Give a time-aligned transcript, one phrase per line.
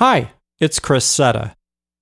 [0.00, 1.54] Hi, it's Chris Setta.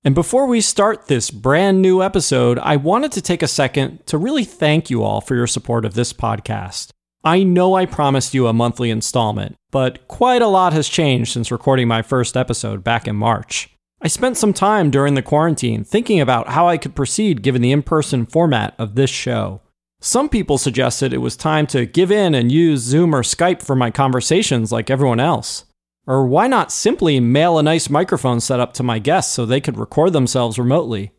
[0.03, 4.17] And before we start this brand new episode, I wanted to take a second to
[4.17, 6.93] really thank you all for your support of this podcast.
[7.23, 11.53] I know I promised you a monthly installment, but quite a lot has changed since
[11.53, 13.69] recording my first episode back in March.
[14.01, 17.73] I spent some time during the quarantine thinking about how I could proceed given the
[17.73, 19.61] in person format of this show.
[20.01, 23.77] Some people suggested it was time to give in and use Zoom or Skype for
[23.77, 25.67] my conversations like everyone else.
[26.07, 29.79] Or why not simply mail a nice microphone setup to my guests so they could
[29.79, 31.13] record themselves remotely?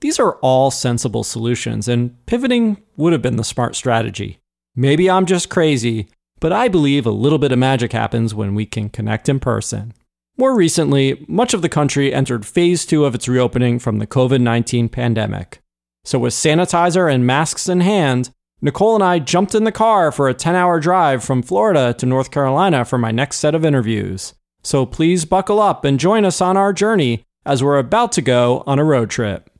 [0.00, 4.38] These are all sensible solutions, and pivoting would have been the smart strategy.
[4.74, 6.08] Maybe I'm just crazy,
[6.40, 9.92] but I believe a little bit of magic happens when we can connect in person.
[10.38, 14.40] More recently, much of the country entered phase two of its reopening from the COVID
[14.40, 15.60] 19 pandemic.
[16.04, 18.30] So, with sanitizer and masks in hand,
[18.64, 22.06] Nicole and I jumped in the car for a 10 hour drive from Florida to
[22.06, 24.34] North Carolina for my next set of interviews.
[24.62, 28.62] So please buckle up and join us on our journey as we're about to go
[28.64, 29.50] on a road trip.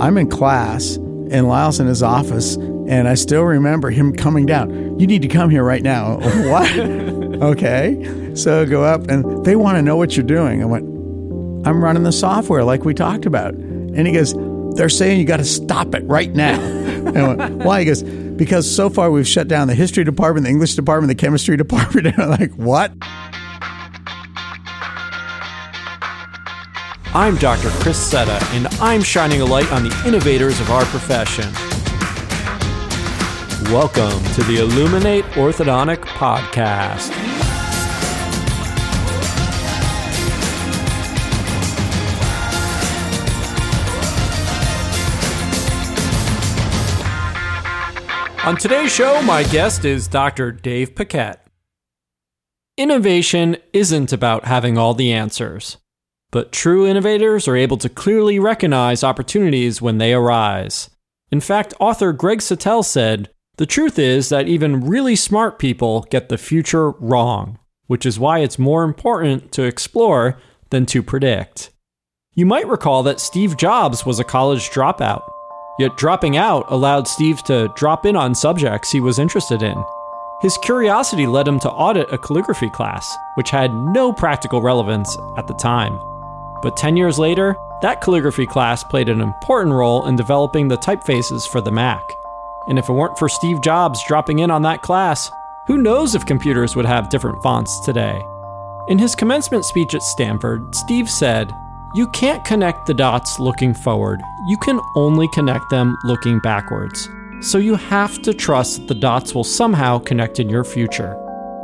[0.00, 4.98] I'm in class and Lyle's in his office, and I still remember him coming down.
[4.98, 6.16] You need to come here right now.
[6.48, 6.70] what?
[7.42, 8.32] okay.
[8.34, 10.62] So I go up, and they want to know what you're doing.
[10.62, 10.84] I went,
[11.66, 13.54] I'm running the software like we talked about.
[13.54, 14.34] And he goes,
[14.74, 16.58] they're saying you got to stop it right now.
[17.12, 17.80] went, Why?
[17.80, 21.14] He goes, because so far we've shut down the history department, the English department, the
[21.14, 22.06] chemistry department.
[22.14, 22.92] And I'm like, what?
[27.14, 27.68] I'm Dr.
[27.80, 31.44] Chris Setta, and I'm shining a light on the innovators of our profession.
[33.72, 37.43] Welcome to the Illuminate Orthodontic Podcast.
[48.44, 50.52] On today's show, my guest is Dr.
[50.52, 51.46] Dave Paquette.
[52.76, 55.78] Innovation isn't about having all the answers,
[56.30, 60.90] but true innovators are able to clearly recognize opportunities when they arise.
[61.32, 66.28] In fact, author Greg Satell said, The truth is that even really smart people get
[66.28, 70.38] the future wrong, which is why it's more important to explore
[70.68, 71.70] than to predict.
[72.34, 75.22] You might recall that Steve Jobs was a college dropout.
[75.78, 79.82] Yet dropping out allowed Steve to drop in on subjects he was interested in.
[80.40, 85.46] His curiosity led him to audit a calligraphy class, which had no practical relevance at
[85.46, 85.98] the time.
[86.62, 91.48] But 10 years later, that calligraphy class played an important role in developing the typefaces
[91.48, 92.02] for the Mac.
[92.68, 95.30] And if it weren't for Steve Jobs dropping in on that class,
[95.66, 98.22] who knows if computers would have different fonts today?
[98.88, 101.52] In his commencement speech at Stanford, Steve said,
[101.94, 107.08] you can't connect the dots looking forward, you can only connect them looking backwards.
[107.40, 111.16] So you have to trust that the dots will somehow connect in your future.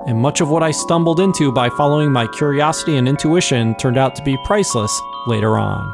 [0.06, 4.14] And much of what I stumbled into by following my curiosity and intuition turned out
[4.16, 4.96] to be priceless
[5.26, 5.92] later on.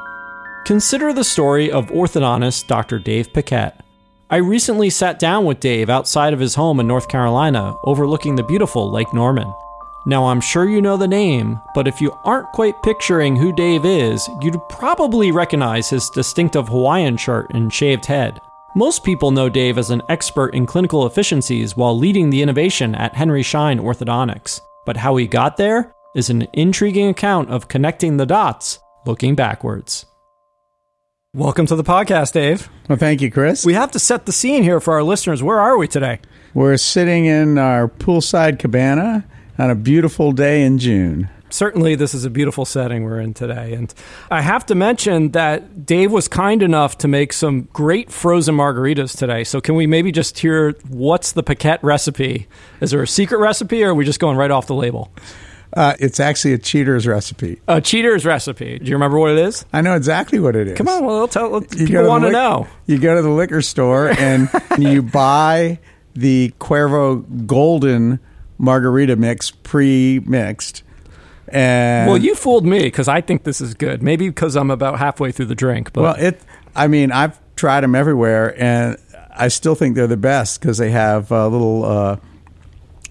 [0.67, 2.99] Consider the story of orthodontist Dr.
[2.99, 3.81] Dave Paquette.
[4.29, 8.43] I recently sat down with Dave outside of his home in North Carolina, overlooking the
[8.43, 9.51] beautiful Lake Norman.
[10.09, 13.85] Now, I'm sure you know the name, but if you aren't quite picturing who Dave
[13.85, 18.41] is, you'd probably recognize his distinctive Hawaiian shirt and shaved head.
[18.77, 23.17] Most people know Dave as an expert in clinical efficiencies while leading the innovation at
[23.17, 24.61] Henry Schein Orthodontics.
[24.85, 30.07] But how he got there is an intriguing account of connecting the dots looking backwards.
[31.35, 32.69] Welcome to the podcast, Dave.
[32.89, 33.67] Well, thank you, Chris.
[33.67, 35.43] We have to set the scene here for our listeners.
[35.43, 36.21] Where are we today?
[36.55, 39.25] We're sitting in our poolside cabana
[39.59, 41.29] on a beautiful day in June.
[41.49, 43.73] Certainly, this is a beautiful setting we're in today.
[43.75, 43.95] And
[44.31, 49.17] I have to mention that Dave was kind enough to make some great frozen margaritas
[49.17, 49.45] today.
[49.45, 52.49] So, can we maybe just hear what's the Paquette recipe?
[52.81, 55.13] Is there a secret recipe or are we just going right off the label?
[55.73, 57.61] Uh, it's actually a cheater's recipe.
[57.69, 58.79] A cheater's recipe.
[58.79, 59.65] Do you remember what it is?
[59.73, 60.77] I know exactly what it is.
[60.79, 62.67] Come on, well, tell, people want to know.
[62.87, 65.79] You go to the liquor store and you buy
[66.15, 68.21] the Cuervo Golden
[68.59, 70.83] margarita mix pre-mixed.
[71.49, 74.03] And well, you fooled me because I think this is good.
[74.03, 75.93] Maybe because I'm about halfway through the drink.
[75.93, 76.41] But well, it.
[76.75, 78.99] I mean, I've tried them everywhere, and
[79.35, 82.17] I still think they're the best because they have a little, uh,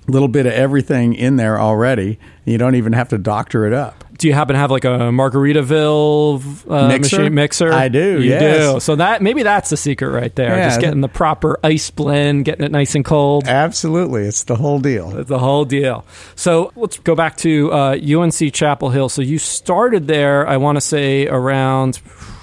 [0.07, 2.19] little bit of everything in there already.
[2.43, 5.11] You don't even have to doctor it up do you happen to have like a
[5.11, 7.17] Margaritaville uh, mixer?
[7.17, 7.73] machine mixer?
[7.73, 8.21] I do.
[8.21, 8.73] You yes.
[8.73, 8.79] do.
[8.79, 10.55] So that maybe that's the secret right there.
[10.55, 10.69] Yeah.
[10.69, 13.47] Just getting the proper ice blend, getting it nice and cold.
[13.47, 15.17] Absolutely, it's the whole deal.
[15.17, 16.05] It's the whole deal.
[16.35, 19.09] So let's go back to uh, UNC Chapel Hill.
[19.09, 20.47] So you started there.
[20.47, 21.97] I want to say around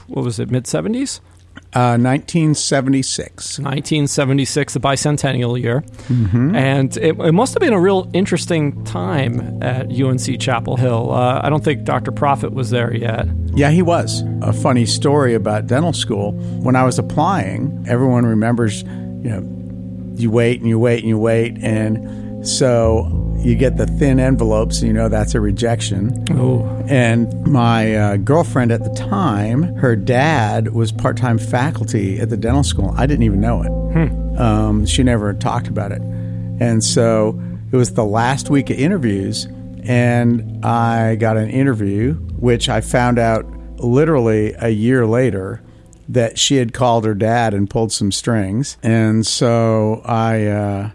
[0.07, 1.21] what was it, mid seventies?
[1.75, 3.59] Uh, 1976.
[3.59, 5.83] 1976, the bicentennial year.
[6.55, 11.11] And it, it must have been a real interesting time at UNC Chapel Hill.
[11.11, 12.13] Uh, I don't think Dr.
[12.13, 13.27] Proffit was there yet.
[13.55, 14.23] Yeah, he was.
[14.43, 16.33] A funny story about dental school.
[16.63, 21.19] When I was applying, everyone remembers, you know, you wait and you wait and you
[21.19, 21.57] wait.
[21.63, 23.09] And so
[23.45, 26.25] you get the thin envelopes, you know that's a rejection.
[26.31, 32.31] Oh, And my uh, girlfriend at the time, her dad was part time faculty at
[32.31, 32.95] the dental school.
[32.97, 34.39] I didn't even know it.
[34.39, 36.01] Um, she never talked about it.
[36.01, 37.41] And so
[37.71, 39.47] it was the last week of interviews,
[39.85, 43.45] and I got an interview, which I found out
[43.79, 45.61] literally a year later
[46.09, 48.77] that she had called her dad and pulled some strings.
[48.83, 50.91] And so I uh,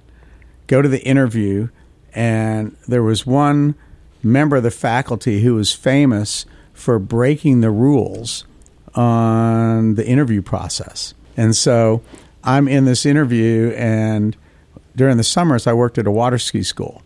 [0.67, 1.69] go to the interview,
[2.17, 3.75] and there was one
[4.23, 8.43] member of the faculty who was famous for breaking the rules
[8.95, 11.13] on the interview process.
[11.37, 12.01] And so
[12.43, 14.35] I'm in this interview, and
[14.95, 17.03] during the summers, I worked at a water ski school.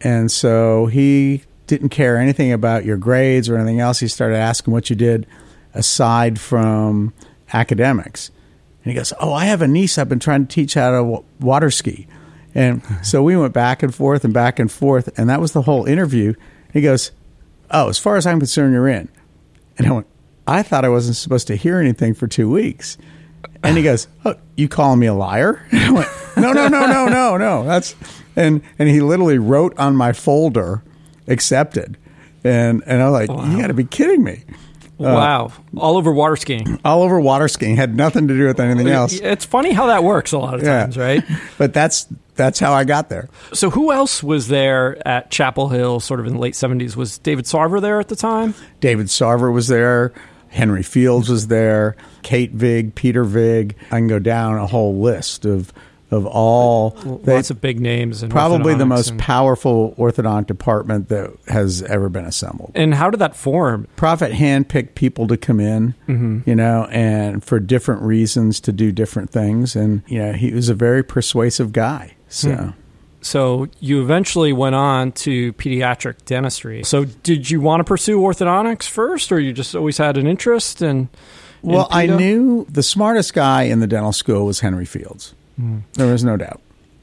[0.00, 4.00] And so he didn't care anything about your grades or anything else.
[4.00, 5.26] He started asking what you did
[5.74, 7.12] aside from
[7.52, 8.30] academics.
[8.82, 11.22] And he goes, Oh, I have a niece I've been trying to teach how to
[11.38, 12.06] water ski.
[12.58, 15.16] And so we went back and forth and back and forth.
[15.18, 16.34] And that was the whole interview.
[16.72, 17.12] He goes,
[17.70, 19.08] Oh, as far as I'm concerned, you're in.
[19.78, 20.06] And I went,
[20.46, 22.96] I thought I wasn't supposed to hear anything for two weeks.
[23.62, 26.86] And he goes, "Oh, you calling me a liar?" And I went, "No, no, no,
[26.86, 27.64] no, no, no.
[27.64, 27.94] That's."
[28.36, 30.82] And and he literally wrote on my folder,
[31.26, 31.96] "Accepted,"
[32.44, 34.44] and and I was like, "You got to be kidding me!"
[35.00, 35.52] Uh, wow.
[35.76, 36.80] All over water skiing.
[36.84, 39.12] All over water skiing had nothing to do with anything else.
[39.14, 40.80] It's funny how that works a lot of Yeah.
[40.80, 41.22] times, right?
[41.58, 42.06] But that's
[42.38, 43.28] that's how I got there.
[43.52, 46.96] So, who else was there at Chapel Hill sort of in the late 70s?
[46.96, 48.54] Was David Sarver there at the time?
[48.80, 50.14] David Sarver was there.
[50.48, 51.94] Henry Fields was there.
[52.22, 53.76] Kate Vig, Peter Vig.
[53.88, 55.74] I can go down a whole list of
[56.10, 56.90] of all.
[57.24, 58.22] they- Lots of big names.
[58.22, 62.72] And probably the most and- powerful orthodontic department that has ever been assembled.
[62.74, 63.86] and how did that form?
[63.96, 66.38] Proffit handpicked people to come in, mm-hmm.
[66.48, 69.76] you know, and for different reasons to do different things.
[69.76, 72.14] And, you know, he was a very persuasive guy.
[72.28, 72.70] So, hmm.
[73.20, 76.84] So, you eventually went on to pediatric dentistry.
[76.84, 80.82] So, did you want to pursue orthodontics first, or you just always had an interest?
[80.82, 81.08] in
[81.62, 85.34] in well, I knew the smartest guy in the dental school was Henry Fields.
[85.56, 85.78] Hmm.
[85.94, 86.60] There was no doubt.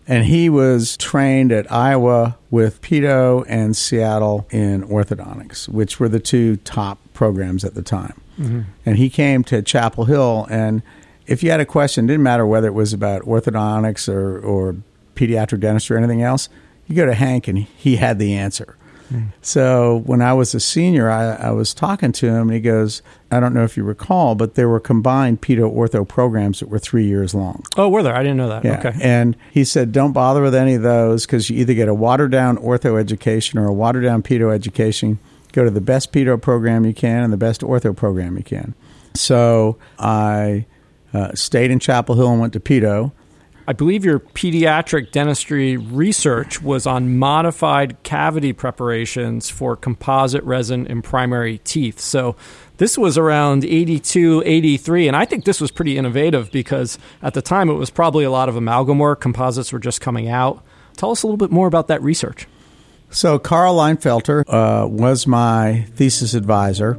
[0.07, 6.19] And he was trained at Iowa with Pedo and Seattle in orthodontics, which were the
[6.19, 8.22] two top programs at the time.
[8.39, 8.62] Mm-hmm.
[8.86, 10.83] And he came to Chapel Hill, and
[11.25, 14.75] if you had a question, didn't matter whether it was about orthodontics or, or
[15.16, 16.50] pediatric dentistry or anything else,
[16.88, 18.76] you go to Hank, and he had the answer.
[19.42, 23.04] So when I was a senior, I, I was talking to him, and he goes,
[23.32, 26.80] I don't know if you recall, but there were combined pedo ortho programs that were
[26.80, 27.64] three years long.
[27.78, 28.16] Oh, were there?
[28.16, 28.66] I didn't know that.
[28.66, 28.80] Yeah.
[28.80, 28.94] Okay.
[29.00, 32.32] And he said, don't bother with any of those because you either get a watered
[32.32, 35.20] down ortho education or a watered down pedo education.
[35.54, 38.74] Go to the best pedo program you can and the best ortho program you can.
[39.14, 40.66] So I
[41.14, 43.12] uh, stayed in Chapel Hill and went to pedo.
[43.68, 51.02] I believe your pediatric dentistry research was on modified cavity preparations for composite resin in
[51.02, 52.00] primary teeth.
[52.00, 52.36] So
[52.78, 57.42] this was around 82, 83, and I think this was pretty innovative because at the
[57.42, 59.22] time it was probably a lot of amalgam work.
[59.22, 60.64] Composites were just coming out.
[60.96, 62.48] Tell us a little bit more about that research.
[63.10, 66.96] So Carl Leinfelder uh, was my thesis advisor,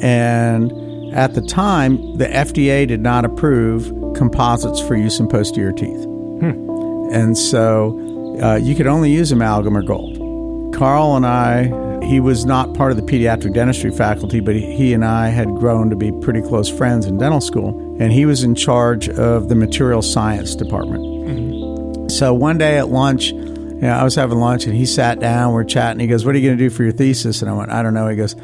[0.00, 0.70] and
[1.14, 6.04] at the time, the FDA did not approve composites for use in posterior teeth,
[6.40, 7.12] Hmm.
[7.12, 10.74] and so uh, you could only use amalgam or gold.
[10.74, 15.04] Carl and I, he was not part of the pediatric dentistry faculty, but he, and
[15.04, 18.54] I had grown to be pretty close friends in dental school, and he was in
[18.54, 21.02] charge of the material science department.
[21.02, 22.08] Mm-hmm.
[22.08, 25.52] So one day at lunch, you know, I was having lunch and he sat down,
[25.52, 26.00] we're chatting.
[26.00, 27.42] He goes, What are you going to do for your thesis?
[27.42, 28.08] And I went, I don't know.
[28.08, 28.36] He goes,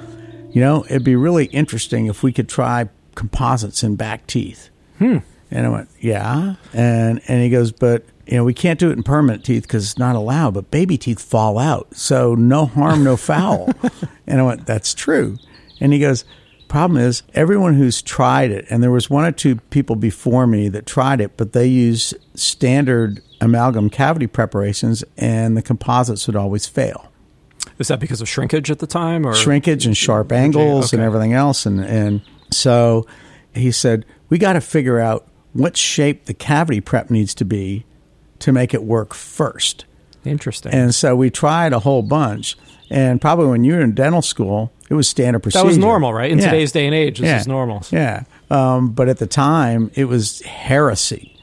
[0.51, 4.71] You know, it'd be really interesting if we could try composites in back teeth.
[4.99, 5.19] Hmm.
[5.51, 6.55] And I went, Yeah.
[6.73, 9.85] And, and he goes, But, you know, we can't do it in permanent teeth because
[9.85, 11.89] it's not allowed, but baby teeth fall out.
[11.97, 13.71] So no harm, no foul.
[14.27, 15.39] and I went, That's true.
[15.81, 16.25] And he goes,
[16.69, 20.69] Problem is, everyone who's tried it, and there was one or two people before me
[20.69, 26.67] that tried it, but they used standard amalgam cavity preparations, and the composites would always
[26.67, 27.11] fail.
[27.81, 31.33] Is that because of shrinkage at the time, or Shrinkage and sharp angles and everything
[31.33, 31.67] else.
[31.67, 33.07] And, and so
[33.55, 37.85] he said, We got to figure out what shape the cavity prep needs to be
[38.41, 39.85] to make it work first.
[40.25, 40.73] Interesting.
[40.73, 42.57] And so we tried a whole bunch.
[42.91, 45.63] And probably when you were in dental school, it was standard procedure.
[45.63, 46.31] that was normal, right?
[46.31, 46.47] In Yeah.
[46.47, 47.39] today's day and age, this Yeah.
[47.41, 47.83] is normal.
[47.91, 48.25] Yeah.
[48.51, 51.37] Um, but at the time, it was heresy.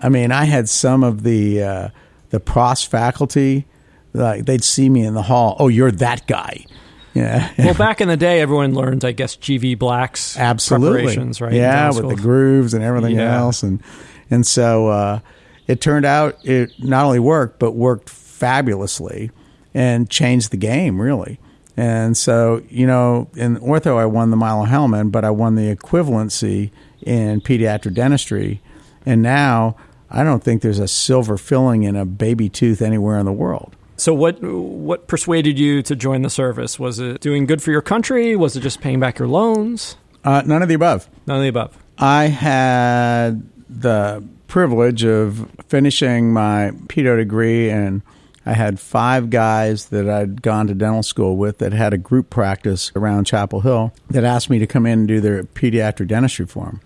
[0.00, 1.88] I mean, I had some of the uh,
[2.28, 3.64] the pros faculty,
[4.12, 5.56] like they'd see me in the hall.
[5.58, 6.66] Oh, you're that guy.
[7.14, 7.50] Yeah.
[7.58, 11.52] Well, back in the day, everyone learned, I guess, GV Black's absolutely preparations, right?
[11.52, 13.36] Yeah, with the grooves and everything Yeah.
[13.38, 13.82] else, and
[14.30, 15.20] and so uh,
[15.66, 19.30] it turned out it not only worked but worked fabulously
[19.74, 21.38] and changed the game really.
[21.76, 25.74] And so you know, in ortho, I won the Milo Hellman, but I won the
[25.74, 26.70] equivalency
[27.02, 28.60] in pediatric dentistry,
[29.04, 29.76] and now
[30.10, 33.74] I don't think there's a silver filling in a baby tooth anywhere in the world.
[34.02, 36.76] So, what what persuaded you to join the service?
[36.76, 38.34] Was it doing good for your country?
[38.34, 39.96] Was it just paying back your loans?
[40.24, 41.08] Uh, none of the above.
[41.24, 41.78] None of the above.
[41.98, 48.02] I had the privilege of finishing my pedo degree, and
[48.44, 52.28] I had five guys that I'd gone to dental school with that had a group
[52.28, 56.46] practice around Chapel Hill that asked me to come in and do their pediatric dentistry
[56.46, 56.80] for them.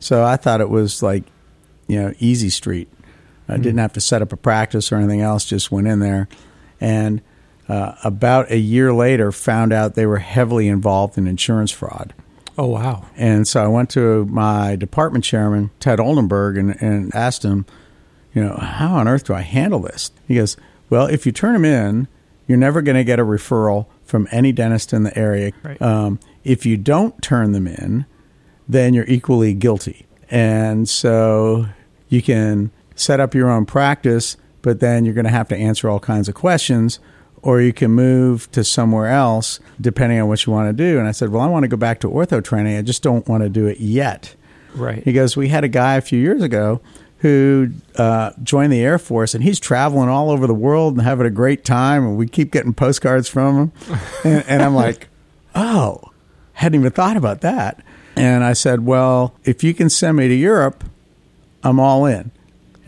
[0.00, 1.24] So I thought it was like,
[1.86, 2.92] you know, easy street.
[3.48, 6.28] I didn't have to set up a practice or anything else, just went in there.
[6.80, 7.20] And
[7.68, 12.14] uh, about a year later, found out they were heavily involved in insurance fraud.
[12.56, 13.04] Oh wow!
[13.16, 17.66] And so I went to my department chairman, Ted Oldenburg, and, and asked him,
[18.34, 20.10] you know, how on earth do I handle this?
[20.26, 20.56] He goes,
[20.90, 22.08] well, if you turn them in,
[22.46, 25.52] you're never going to get a referral from any dentist in the area.
[25.62, 25.80] Right.
[25.80, 28.06] Um, if you don't turn them in,
[28.66, 30.06] then you're equally guilty.
[30.30, 31.66] And so
[32.08, 34.36] you can set up your own practice,
[34.68, 37.00] but then you're going to have to answer all kinds of questions,
[37.40, 40.98] or you can move to somewhere else depending on what you want to do.
[40.98, 42.76] And I said, Well, I want to go back to ortho training.
[42.76, 44.36] I just don't want to do it yet.
[44.74, 45.02] Right.
[45.02, 46.82] He goes, We had a guy a few years ago
[47.20, 51.26] who uh, joined the Air Force, and he's traveling all over the world and having
[51.26, 52.04] a great time.
[52.06, 53.72] And we keep getting postcards from him.
[54.24, 55.08] and, and I'm like,
[55.54, 56.12] Oh,
[56.52, 57.82] hadn't even thought about that.
[58.16, 60.84] And I said, Well, if you can send me to Europe,
[61.62, 62.32] I'm all in.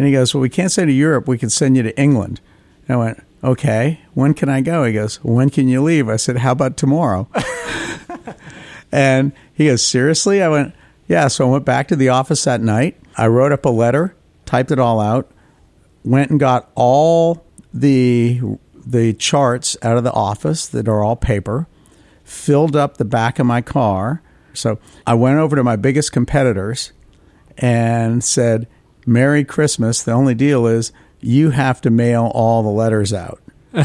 [0.00, 1.28] And he goes, Well, we can't send you to Europe.
[1.28, 2.40] We can send you to England.
[2.88, 4.84] And I went, Okay, when can I go?
[4.84, 6.08] He goes, When can you leave?
[6.08, 7.28] I said, How about tomorrow?
[8.92, 10.42] and he goes, Seriously?
[10.42, 10.74] I went,
[11.06, 11.28] Yeah.
[11.28, 12.96] So I went back to the office that night.
[13.18, 14.16] I wrote up a letter,
[14.46, 15.30] typed it all out,
[16.02, 18.40] went and got all the
[18.74, 21.66] the charts out of the office that are all paper,
[22.24, 24.22] filled up the back of my car.
[24.54, 26.92] So I went over to my biggest competitors
[27.58, 28.66] and said,
[29.06, 30.02] Merry Christmas.
[30.02, 33.40] The only deal is you have to mail all the letters out.
[33.74, 33.84] all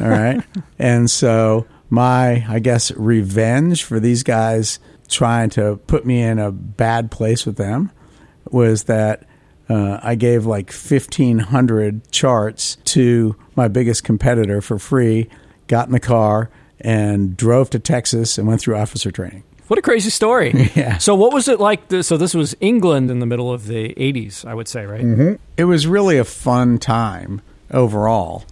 [0.00, 0.42] right.
[0.78, 4.78] And so my, I guess, revenge for these guys
[5.08, 7.90] trying to put me in a bad place with them
[8.50, 9.26] was that
[9.68, 15.28] uh, I gave like 1,500 charts to my biggest competitor for free,
[15.66, 19.44] got in the car, and drove to Texas and went through officer training.
[19.68, 20.52] What a crazy story.
[20.74, 20.98] Yeah.
[20.98, 21.88] So, what was it like?
[21.88, 25.00] th- So, this was England in the middle of the 80s, I would say, right?
[25.04, 25.34] Mm-hmm.
[25.56, 27.40] It was really a fun time
[27.70, 28.44] overall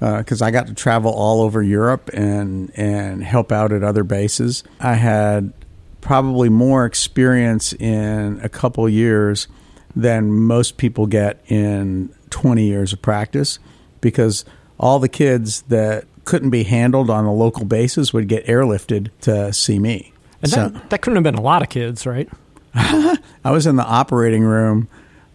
[0.00, 4.62] because I got to travel all over Europe and and help out at other bases.
[4.80, 5.52] I had
[6.00, 9.48] probably more experience in a couple years
[9.96, 13.58] than most people get in 20 years of practice
[14.00, 14.44] because
[14.78, 19.52] all the kids that couldn't be handled on a local basis would get airlifted to
[19.52, 20.12] see me.
[20.42, 22.28] And So- that, that couldn't have been a lot of kids, right?
[22.74, 24.88] I was in the operating room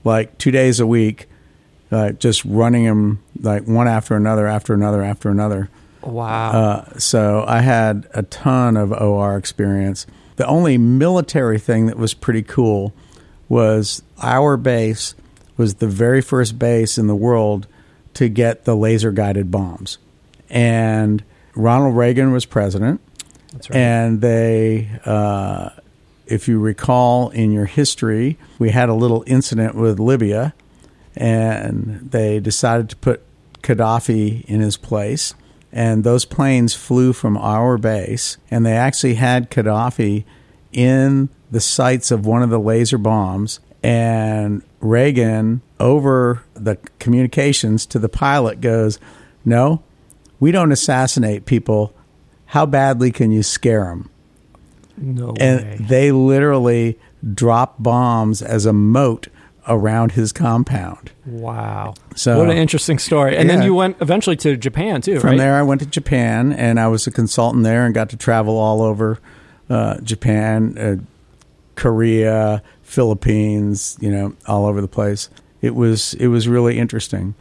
[0.03, 1.27] like two days a week,
[1.91, 5.69] uh, just running them like one after another, after another, after another.
[6.01, 6.51] Wow.
[6.51, 10.05] Uh, so I had a ton of OR experience.
[10.36, 12.93] The only military thing that was pretty cool
[13.50, 15.15] was our base
[15.57, 17.67] was the very first base in the world
[18.15, 19.98] to get the laser guided bombs.
[20.50, 21.24] And
[21.55, 23.00] Ronald Reagan was president.
[23.53, 23.77] That's right.
[23.77, 25.69] And they, uh,
[26.25, 30.53] if you recall in your history, we had a little incident with Libya,
[31.15, 33.24] and they decided to put
[33.62, 35.33] Gaddafi in his place.
[35.72, 40.24] And those planes flew from our base, and they actually had Gaddafi
[40.72, 43.60] in the sights of one of the laser bombs.
[43.81, 49.00] And Reagan, over the communications to the pilot, goes,
[49.43, 49.83] No,
[50.39, 51.93] we don't assassinate people.
[52.53, 54.12] How badly can you scare them?
[54.95, 55.77] no and way.
[55.79, 57.00] they literally
[57.33, 59.27] drop bombs as a moat
[59.67, 61.12] around his compound.
[61.25, 61.95] Wow.
[62.15, 63.36] So- what an interesting story.
[63.36, 65.39] And then you went eventually to Japan, too, From right?
[65.39, 68.55] there, I went to Japan, and I was a consultant there, and got to travel
[68.55, 69.17] all over
[69.67, 70.95] uh, Japan, uh,
[71.74, 75.27] Korea, Philippines, you know, all over the place.
[75.63, 77.33] It was it was really interesting.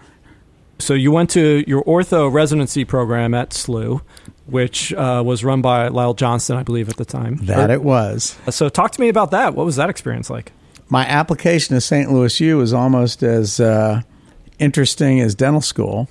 [0.78, 4.00] So you went to your ortho residency program at SLU.
[4.46, 7.36] Which uh, was run by Lyle Johnston, I believe, at the time.
[7.42, 8.36] That Or- it was.
[8.50, 9.54] So, talk to me about that.
[9.54, 10.52] What was that experience like?
[10.88, 12.10] My application to St.
[12.12, 14.02] Louis U was almost as uh,
[14.58, 16.08] interesting as dental school.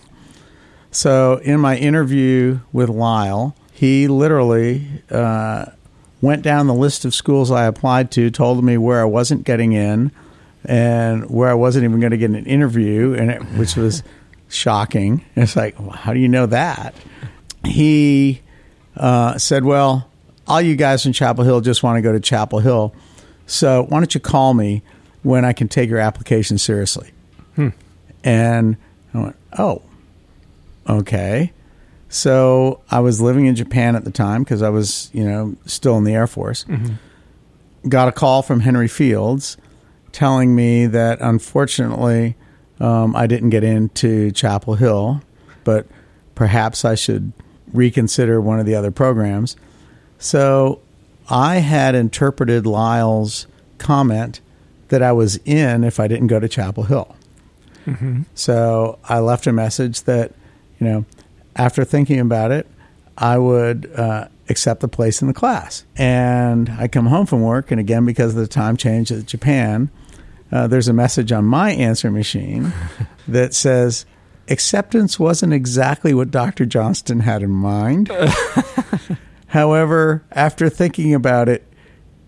[0.92, 5.68] So, in my interview with Lyle, he literally uh,
[6.22, 9.72] went down the list of schools I applied to, told me where I wasn't getting
[9.74, 10.12] in,
[10.66, 14.04] and where I wasn't even going to get an interview, and it, which was
[14.50, 15.24] shocking.
[15.36, 16.94] It's like, well, how do you know that?
[17.64, 18.42] He
[18.98, 20.10] uh, said, "Well,
[20.48, 22.94] all you guys in Chapel Hill just want to go to Chapel Hill,
[23.46, 24.82] so why don't you call me
[25.24, 27.12] when I can take your application seriously?"
[28.24, 28.78] And
[29.14, 29.82] I went, "Oh,
[30.90, 31.52] okay."
[32.10, 35.98] So I was living in Japan at the time because I was, you know, still
[35.98, 36.66] in the Air Force.
[37.88, 39.56] Got a call from Henry Fields
[40.12, 42.36] telling me that unfortunately
[42.82, 45.22] um, I didn't get into Chapel Hill,
[45.64, 45.88] but
[46.36, 47.32] perhaps I should
[47.74, 49.56] reconsider one of the other programs.
[50.20, 50.82] So
[51.30, 53.48] I had interpreted Lyle's
[53.78, 54.42] comment
[54.90, 57.16] that I was in if I didn't go to Chapel Hill.
[58.36, 60.34] So I left a message that,
[60.80, 61.06] you know,
[61.56, 62.68] after thinking about it,
[63.18, 65.86] I would uh, accept the place in the class.
[65.98, 69.90] And I come home from work, and again, because of the time change at Japan,
[70.52, 72.72] uh, there's a message on my answer machine
[73.28, 74.06] that says,
[74.52, 76.66] acceptance wasn't exactly what Dr.
[76.66, 78.12] Johnston had in mind.
[79.48, 81.68] However, after thinking about it,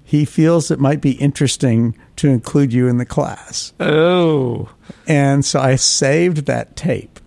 [0.04, 3.74] he feels it might be interesting to include you in the class.
[3.80, 4.70] Oh,
[5.08, 7.20] And so I saved that tape.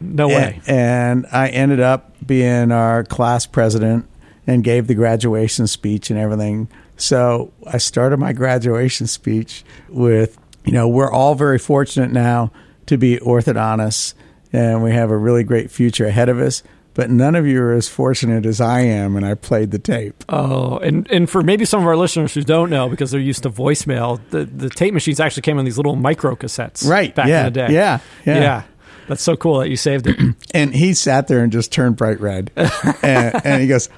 [0.00, 0.60] no way.
[0.66, 4.06] And, and I ended up being our class president
[4.46, 6.68] and gave the graduation speech and everything.
[6.96, 12.50] So I started my graduation speech with, you know, we're all very fortunate now
[12.86, 14.14] to be orthodontists
[14.52, 16.62] and we have a really great future ahead of us.
[16.94, 20.24] But none of you are as fortunate as I am, and I played the tape.
[20.28, 23.44] Oh, and, and for maybe some of our listeners who don't know because they're used
[23.44, 27.14] to voicemail, the, the tape machines actually came on these little micro cassettes Right.
[27.14, 27.38] back yeah.
[27.40, 27.72] in the day.
[27.72, 28.00] Yeah.
[28.26, 28.40] Yeah.
[28.40, 28.62] Yeah.
[29.08, 30.18] That's so cool that you saved it.
[30.54, 32.50] And he sat there and just turned bright red.
[32.56, 33.88] and, and he goes,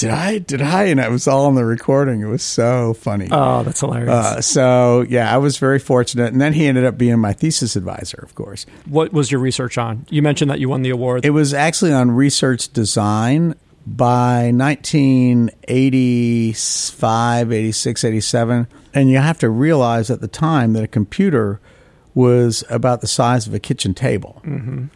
[0.00, 0.38] Did I?
[0.38, 0.84] Did I?
[0.84, 2.20] And it was all in the recording.
[2.22, 3.28] It was so funny.
[3.30, 4.10] oh, that's hilarious.
[4.10, 6.32] Uh, so, yeah, I was very fortunate.
[6.32, 8.66] And then he ended up being my thesis advisor, of course.
[8.86, 10.06] what was your research on?
[10.10, 11.24] You mentioned that you won the award.
[11.24, 13.54] It was actually on research design
[13.86, 18.66] by 1985, 86, 87.
[18.94, 21.60] And you have to realize at the time that a computer
[22.14, 24.42] was about the size of a kitchen table,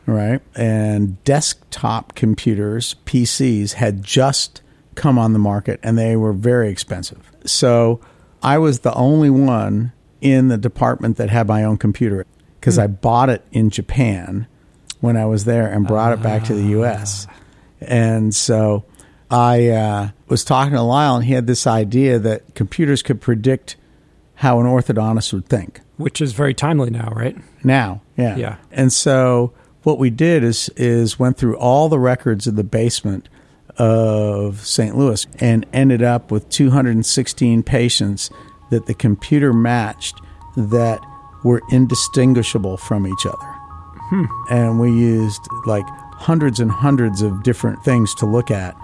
[0.07, 0.40] right?
[0.57, 4.62] And desktop computers, PCs, had just
[4.94, 7.30] come on the market and they were very expensive.
[7.44, 8.00] So
[8.42, 12.26] I was the only one in the department that had my own computer
[12.61, 14.46] because I bought it in Japan
[15.00, 17.26] when I was there and brought it back to the U.S.
[17.80, 18.85] And so
[19.30, 23.76] I uh, was talking to Lyle, and he had this idea that computers could predict
[24.37, 25.80] how an orthodontist would think.
[25.96, 27.37] which is very timely now, right?
[27.62, 28.57] Now, yeah, Yeah.
[28.72, 29.52] And so
[29.83, 33.28] what we did is is went through all the records in the basement
[33.78, 34.96] of St.
[34.96, 38.30] Louis and ended up with 216 patients
[38.70, 40.20] that the computer matched
[40.56, 41.00] that
[41.42, 43.54] were indistinguishable from each other.
[44.08, 44.24] Hmm.
[44.50, 48.76] And we used like hundreds and hundreds of different things to look at.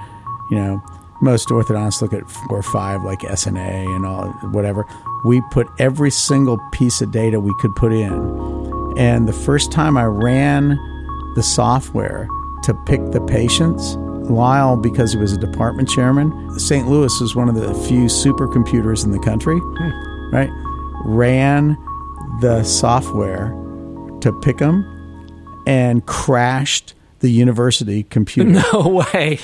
[0.50, 0.83] You know,
[1.20, 4.87] most orthodontists look at four or five, like SNA and all whatever.
[5.24, 8.12] We put every single piece of data we could put in.
[8.96, 10.70] And the first time I ran
[11.37, 12.29] the software
[12.64, 13.96] to pick the patients,
[14.31, 16.88] Lyle, because he was a department chairman, St.
[16.88, 20.35] Louis is one of the few supercomputers in the country, hmm.
[20.35, 20.51] right?
[21.05, 21.77] Ran
[22.40, 23.49] the software
[24.21, 24.85] to pick them
[25.66, 28.62] and crashed the university computer.
[28.73, 29.38] No way.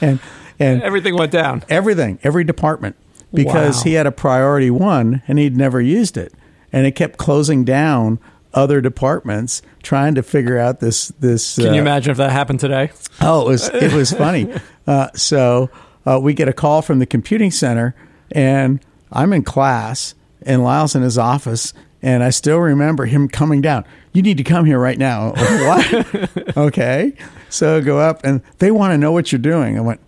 [0.00, 0.20] and
[0.58, 1.64] and Everything went down.
[1.68, 2.94] everything, every department,
[3.32, 3.82] because Wow.
[3.84, 6.32] he had a priority one and he'd never used it,
[6.72, 8.18] and it kept closing down
[8.54, 11.56] other departments trying to figure out this this.
[11.56, 12.90] Can you uh, imagine if that happened today?
[13.20, 14.52] Oh, it was it was funny.
[14.84, 15.70] Uh, so
[16.04, 17.94] uh, we get a call from the computing center,
[18.32, 23.60] and I'm in class, and Lyle's in his office, and I still remember him coming
[23.60, 23.84] down.
[24.12, 25.32] You need to come here right now.
[25.36, 26.56] what?
[26.56, 27.14] okay.
[27.48, 29.78] So I go up, and they want to know what you're doing.
[29.78, 30.00] I went,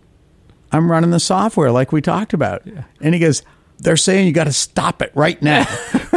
[0.73, 2.67] I'm running the software like we talked about,
[3.01, 3.43] and he goes.
[3.79, 5.67] They're saying you got to stop it right now.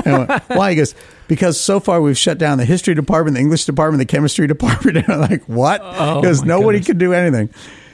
[0.06, 0.70] And I went, Why?
[0.70, 0.94] He goes,
[1.28, 4.98] because so far we've shut down the history department, the English department, the chemistry department.
[5.08, 5.82] And I'm like, what?
[5.84, 6.88] Oh, Because my nobody goodness.
[6.88, 7.50] could do anything.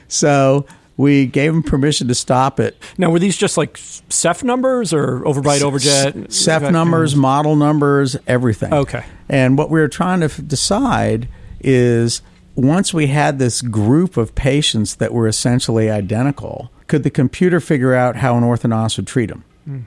[0.08, 0.66] So
[0.96, 2.76] we gave them permission to stop it.
[2.98, 3.76] Now, were these just like
[4.08, 6.32] ceph numbers or overbite, overjet?
[6.32, 8.72] ceph numbers, model numbers, everything.
[8.72, 9.04] Okay.
[9.28, 11.28] And what we were trying to f- decide
[11.60, 12.22] is
[12.54, 17.94] once we had this group of patients that were essentially identical, could the computer figure
[17.94, 19.42] out how an orthodontist would treat them?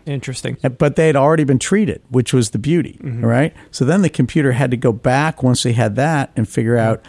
[0.06, 0.58] Interesting.
[0.78, 3.54] But they had already been treated, which was the beauty, right?
[3.72, 7.04] So then the computer had to go back once they had that and figure out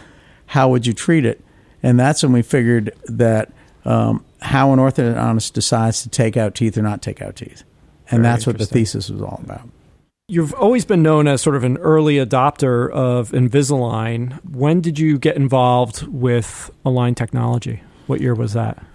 [0.47, 1.43] how would you treat it,
[1.81, 3.51] and that's when we figured that
[3.85, 7.63] um, how an orthodontist decides to take out teeth or not take out teeth,
[8.09, 9.67] and Very that's what the thesis was all about.
[10.27, 14.39] You've always been known as sort of an early adopter of Invisalign.
[14.45, 17.81] When did you get involved with Align technology?
[18.05, 18.85] What year was that?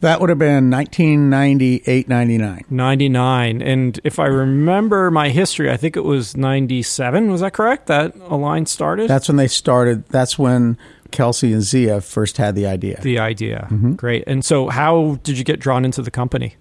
[0.00, 2.64] That would have been 1998, 99.
[2.70, 3.62] 99.
[3.62, 7.30] And if I remember my history, I think it was 97.
[7.30, 7.86] Was that correct?
[7.86, 9.08] That Align started?
[9.08, 10.06] That's when they started.
[10.08, 10.78] That's when
[11.10, 13.00] Kelsey and Zia first had the idea.
[13.02, 13.68] the idea.
[13.96, 14.24] Great.
[14.26, 16.56] And so, how did you get drawn into the company?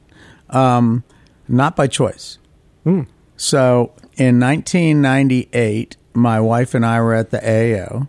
[0.50, 1.04] Um,
[1.48, 2.40] not by choice.
[2.84, 3.04] Hmm.
[3.38, 8.08] So in 1998, my wife and I were at the AO,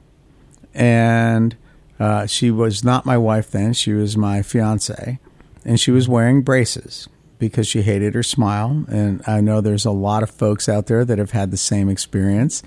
[0.75, 1.57] and
[2.01, 3.73] uh, she was not my wife then.
[3.75, 5.19] She was my fiance,
[5.65, 7.09] and she was wearing braces
[7.39, 8.85] because she hated her smile.
[8.89, 11.89] And I know there's a lot of folks out there that have had the same
[11.89, 12.63] experience.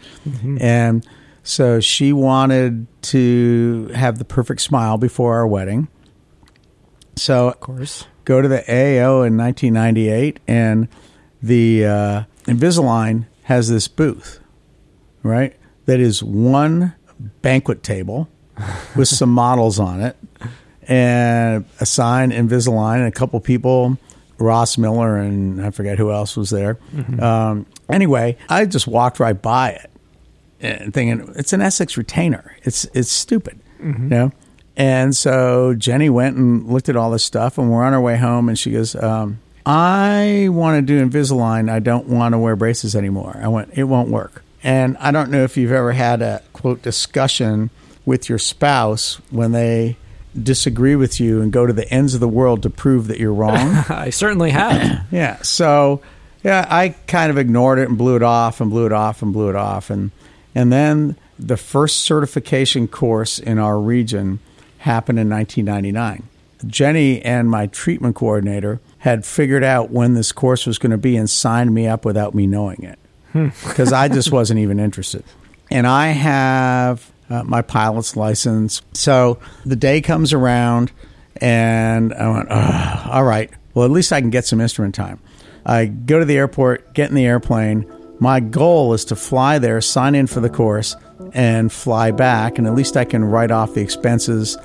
[0.61, 1.05] And
[1.43, 5.89] so she wanted to have the perfect smile before our wedding.
[7.15, 8.05] So Of course.
[8.25, 10.87] go to the AAO in 1998, and
[11.41, 14.39] the uh, Invisalign has this booth,
[15.21, 15.55] right?
[15.85, 16.95] That is one
[17.41, 18.27] banquet table
[18.95, 20.15] with some models on it,
[20.87, 23.97] and a sign Invisalign, and a couple people,
[24.37, 26.77] Ross Miller, and I forget who else was there.
[27.19, 29.89] Um, anyway, I just walked right by it
[30.61, 32.55] and thinking it's an Essex retainer.
[32.63, 34.31] It's it's stupid, you know.
[34.75, 38.17] And so Jenny went and looked at all this stuff, and we're on our way
[38.17, 41.69] home, and she goes, um, "I want to do Invisalign.
[41.69, 45.29] I don't want to wear braces anymore." I went, "It won't work." And I don't
[45.29, 47.69] know if you've ever had a quote discussion
[48.05, 49.97] with your spouse when they
[50.41, 53.33] disagree with you and go to the ends of the world to prove that you're
[53.33, 53.55] wrong.
[53.89, 55.05] I certainly have.
[55.11, 55.41] Yeah.
[55.43, 56.01] So,
[56.43, 59.31] yeah, I kind of ignored it and blew it off and blew it off and
[59.31, 59.91] blew it off.
[59.91, 60.09] And,
[60.55, 64.39] and then the first certification course in our region
[64.79, 66.23] happened in 1999.
[66.65, 71.15] Jenny and my treatment coordinator had figured out when this course was going to be
[71.15, 72.99] and signed me up without me knowing it
[73.33, 73.49] hmm.
[73.67, 75.23] because I just wasn't even interested.
[75.69, 78.81] And I have uh, my pilot's license.
[78.93, 80.91] So the day comes around,
[81.37, 85.19] and I went, "Ugh, all right, well, at least I can get some instrument time.
[85.65, 87.91] I go to the airport, get in the airplane.
[88.19, 90.95] My goal is to fly there, sign in for the course,
[91.33, 92.57] and fly back.
[92.57, 94.57] And at least I can write off the expenses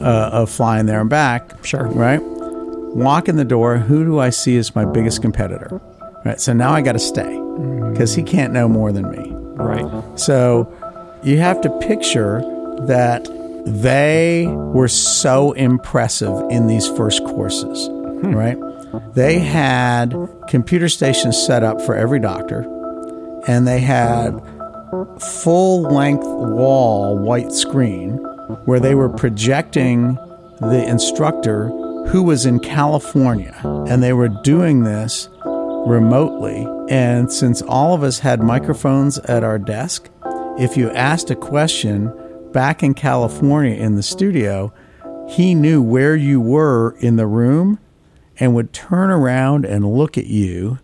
[0.00, 1.64] uh, of flying there and back.
[1.64, 1.86] Sure.
[1.86, 2.20] Right?
[2.22, 3.76] Walk in the door.
[3.76, 5.80] Who do I see as my biggest competitor?
[6.24, 6.40] Right.
[6.40, 7.38] So now I got to stay
[7.90, 9.32] because he can't know more than me.
[9.32, 10.18] Right.
[10.18, 10.72] So
[11.24, 12.40] you have to picture
[12.86, 13.28] that
[13.66, 18.34] they were so impressive in these first courses, hmm.
[18.34, 18.58] right?
[19.14, 20.14] They had
[20.48, 22.60] computer stations set up for every doctor,
[23.48, 24.40] and they had
[25.18, 28.16] full length wall white screen
[28.66, 30.14] where they were projecting
[30.60, 31.68] the instructor
[32.08, 33.58] who was in California,
[33.88, 35.28] and they were doing this
[35.86, 36.66] remotely.
[36.88, 40.08] And since all of us had microphones at our desk,
[40.58, 42.12] if you asked a question
[42.52, 44.72] back in California in the studio,
[45.28, 47.78] he knew where you were in the room
[48.38, 50.78] and would turn around and look at you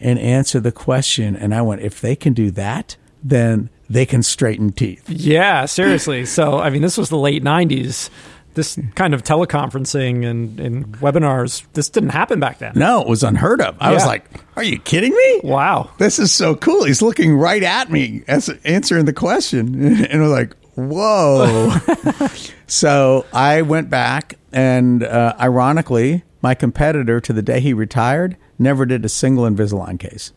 [0.00, 1.36] and answer the question.
[1.36, 5.08] And I went, if they can do that, then they can straighten teeth.
[5.08, 6.26] Yeah, seriously.
[6.26, 8.10] So, I mean, this was the late 90s.
[8.54, 12.72] This kind of teleconferencing and, and webinars, this didn't happen back then.
[12.76, 13.76] No, it was unheard of.
[13.80, 15.40] I was like, are you kidding me?
[15.42, 15.90] Wow.
[15.98, 16.84] This is so cool.
[16.84, 19.82] He's looking right at me as answering the question.
[20.12, 21.72] And I was like, whoa.
[22.66, 28.84] so I went back, and uh, ironically, my competitor to the day he retired never
[28.84, 30.32] did a single Invisalign case.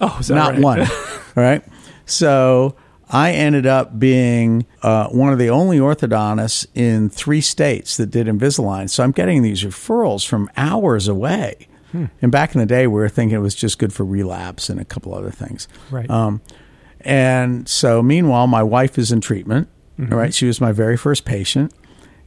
[0.00, 0.62] Oh, is that Not right?
[0.62, 0.80] one.
[0.82, 0.86] All
[1.36, 1.62] right.
[2.06, 2.76] So
[3.14, 8.26] I ended up being uh, one of the only orthodontists in three states that did
[8.26, 8.90] Invisalign.
[8.90, 11.68] So I'm getting these referrals from hours away.
[11.92, 12.06] Hmm.
[12.20, 14.80] And back in the day, we were thinking it was just good for relapse and
[14.80, 15.68] a couple other things.
[15.92, 16.10] Right.
[16.10, 16.40] Um,
[17.02, 19.68] and so, meanwhile, my wife is in treatment.
[19.98, 20.12] Mm-hmm.
[20.12, 20.34] All right.
[20.34, 21.72] She was my very first patient.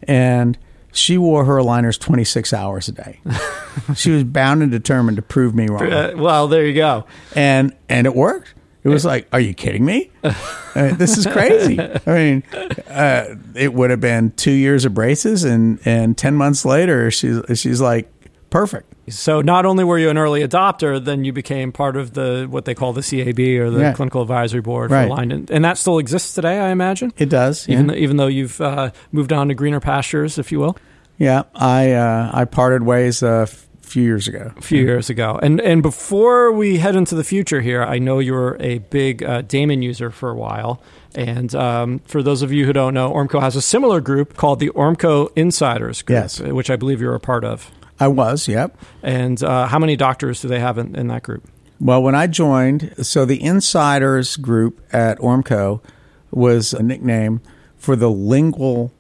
[0.04, 0.58] And
[0.94, 3.20] she wore her aligners 26 hours a day.
[3.96, 7.06] she was bound and determined to prove me wrong Uh, well, there you go.
[7.36, 8.54] and and it worked.
[8.88, 10.10] It was like, are you kidding me?
[10.24, 10.36] I
[10.76, 11.80] mean, this is crazy.
[11.80, 12.44] I mean,
[12.90, 17.42] uh, it would have been two years of braces, and and ten months later, she's
[17.60, 18.12] she's like
[18.50, 18.94] perfect.
[19.10, 22.66] So not only were you an early adopter, then you became part of the what
[22.66, 23.94] they call the CAB or the Yeah.
[23.94, 25.04] Clinical Advisory Board Right.
[25.08, 27.14] for Align, and, and that still exists today, I imagine.
[27.18, 27.68] It does.
[27.70, 27.94] Even yeah.
[27.94, 30.78] though, even though you've uh, moved on to greener pastures, if you will,
[31.18, 34.52] Yeah, I uh, I parted ways f- few years ago.
[34.58, 35.40] a few years ago.
[35.42, 39.24] And and before we head into the future here, I know you were a big
[39.24, 40.82] uh, Damon user for a while.
[41.16, 44.60] And um, for those of you who don't know, Ormco has a similar group called
[44.60, 46.40] the Ormco Insiders Group, Yes.
[46.40, 47.72] which I believe you're a part of.
[48.00, 48.78] I was, yep.
[49.02, 51.44] And uh, how many doctors do they have in, in that group?
[51.80, 55.82] Well, when I joined, so the Insiders group at Ormco
[56.30, 57.42] was a nickname
[57.78, 58.92] for the Lingual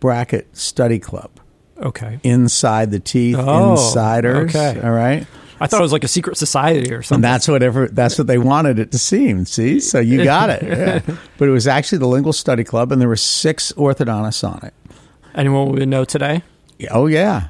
[0.00, 1.30] Bracket Study Club.
[1.80, 2.20] Okay.
[2.22, 4.54] Inside the teeth, Oh, insiders.
[4.54, 4.80] okay.
[4.82, 5.26] All right.
[5.62, 7.20] I thought it was like a secret society or And something.
[7.22, 9.44] that's whatever that's what they wanted it to seem.
[9.44, 9.78] See?
[9.80, 10.62] So you got it.
[11.08, 11.16] Yeah.
[11.38, 14.72] But it was actually the Lingual Study Club and there were six orthodontists on it.
[15.34, 16.42] Anyone we know today?
[16.90, 17.48] Oh yeah,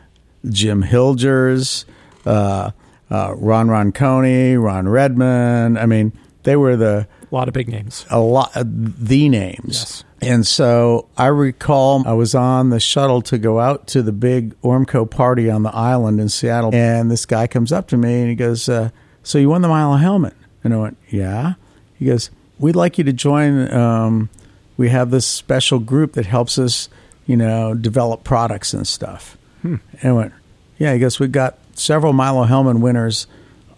[0.49, 1.85] Jim Hilgers,
[2.27, 2.73] uh,
[3.11, 5.79] uh, Ron Roncone, Ron Redmond.
[5.79, 6.13] I mean,
[6.43, 8.07] they were the A lot of big names.
[8.11, 9.65] a lot the names.
[9.69, 10.05] Yes.
[10.23, 14.61] And so I recall I was on the shuttle to go out to the big
[14.61, 18.29] Ormco party on the island in Seattle, and this guy comes up to me and
[18.29, 18.91] he goes, uh,
[19.23, 21.55] "So you won the Milo Hellman?" And I went, "Yeah."
[21.99, 23.73] He goes, "We'd like you to join.
[23.73, 24.29] Um,
[24.77, 26.89] we have this special group that helps us,
[27.27, 30.33] you know, develop products and stuff." And I went,
[30.79, 33.27] "Yeah." He goes, "We've got several Milo Hellman winners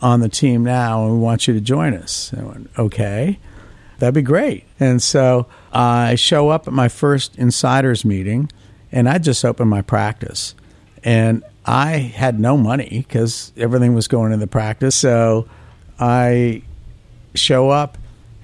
[0.00, 3.38] on the team now, and we want you to join us." And I went, "Okay."
[4.03, 4.65] That'd be great.
[4.81, 8.51] And so uh, I show up at my first insiders meeting,
[8.91, 10.57] and I just opened my practice.
[11.05, 14.97] And I had no money because everything was going in the practice.
[14.97, 15.47] So
[16.01, 16.62] I
[17.37, 17.97] show up,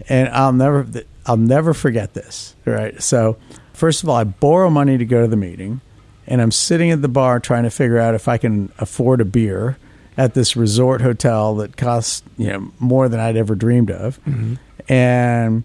[0.08, 0.86] and I'll never,
[1.26, 2.54] I'll never forget this.
[2.64, 3.02] Right.
[3.02, 3.36] So
[3.72, 5.80] first of all, I borrow money to go to the meeting,
[6.28, 9.24] and I'm sitting at the bar trying to figure out if I can afford a
[9.24, 9.76] beer
[10.16, 14.22] at this resort hotel that costs you know more than I'd ever dreamed of.
[14.22, 14.54] Mm-hmm.
[14.88, 15.64] And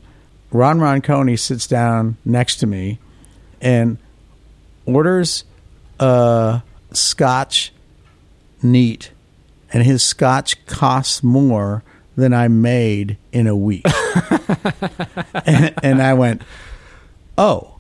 [0.52, 3.00] Ron Roncone sits down next to me
[3.64, 3.98] and
[4.86, 5.46] orders
[6.00, 7.72] a Scotch
[8.62, 9.12] neat,
[9.72, 11.84] and his Scotch costs more
[12.16, 13.86] than I made in a week.
[15.46, 16.44] and, and I went,
[17.38, 17.78] oh,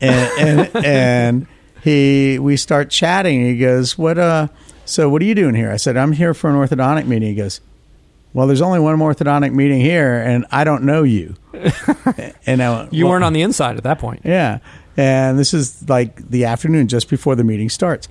[0.00, 0.30] and
[0.74, 1.46] and and
[1.82, 3.44] he we start chatting.
[3.44, 4.48] He goes, what uh,
[4.84, 5.70] so what are you doing here?
[5.70, 7.28] I said, I'm here for an orthodontic meeting.
[7.28, 7.60] He goes,
[8.38, 11.34] well, there's only one orthodontic meeting here, and I don't know you.
[12.46, 14.22] and I went, You "Well, weren't on the inside at that point.
[14.24, 14.60] yeah.
[14.96, 18.06] And this is like the afternoon just before the meeting starts.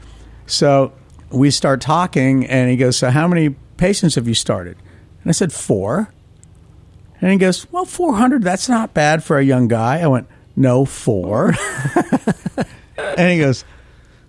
[0.45, 0.91] So
[1.31, 4.75] we start talking, and he goes, So, how many patients have you started?
[5.21, 6.11] And I said, Four.
[7.21, 10.01] And he goes, Well, 400, that's not bad for a young guy.
[10.01, 11.53] I went, No, four.
[12.97, 13.63] and he goes,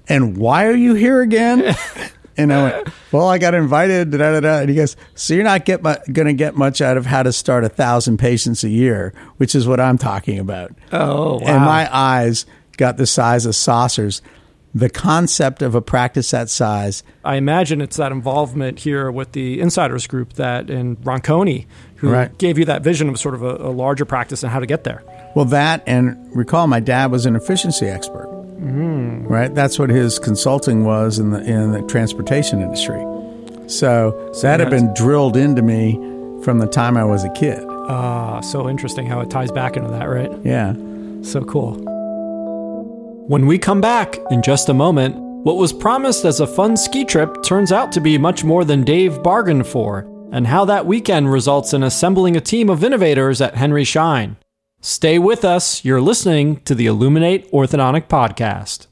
[0.08, 1.74] And why are you here again?
[2.38, 4.12] And I went, well, I got invited.
[4.12, 4.58] Da, da, da.
[4.60, 7.22] And he goes, so you're not get mu- going to get much out of how
[7.22, 10.72] to start a thousand patients a year, which is what I'm talking about.
[10.92, 11.46] Oh, wow.
[11.46, 12.46] And my eyes
[12.76, 14.22] got the size of saucers.
[14.74, 19.60] The concept of a practice that size, I imagine it's that involvement here with the
[19.60, 22.36] insiders group that and Roncone who Right.
[22.38, 24.84] gave you that vision of sort of a, a larger practice and how to get
[24.84, 25.02] there.
[25.34, 28.28] well, that and recall, my dad was an efficiency expert.
[28.58, 33.04] Right, that's what his consulting was in the in the transportation industry.
[33.68, 35.94] So, that had been drilled into me
[36.42, 37.62] from the time I was a kid.
[37.88, 40.30] Ah, so interesting how it ties back into that, right?
[40.44, 40.74] Yeah.
[41.22, 41.74] So cool.
[43.28, 47.04] When we come back in just a moment, what was promised as a fun ski
[47.04, 51.30] trip turns out to be much more than Dave bargained for, and how that weekend
[51.30, 54.36] results in assembling a team of innovators at Henry Schein.
[54.80, 55.84] Stay with us.
[55.84, 58.86] You're listening to the Illuminate Orthodontic Podcast.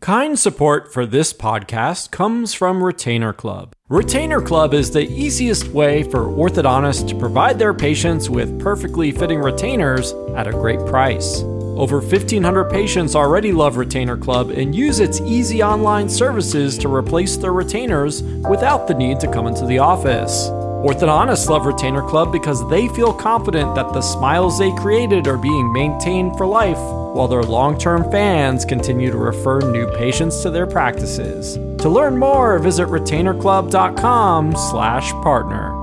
[0.00, 3.72] Kind support for this podcast comes from Retainer Club.
[3.88, 9.38] Retainer Club is the easiest way for orthodontists to provide their patients with perfectly fitting
[9.38, 11.42] retainers at a great price.
[11.42, 17.36] Over 1,500 patients already love Retainer Club and use its easy online services to replace
[17.36, 20.50] their retainers without the need to come into the office.
[20.84, 25.72] Orthodontists love Retainer Club because they feel confident that the smiles they created are being
[25.72, 31.54] maintained for life, while their long-term fans continue to refer new patients to their practices.
[31.82, 35.80] To learn more, visit retainerclub.com/slash partner.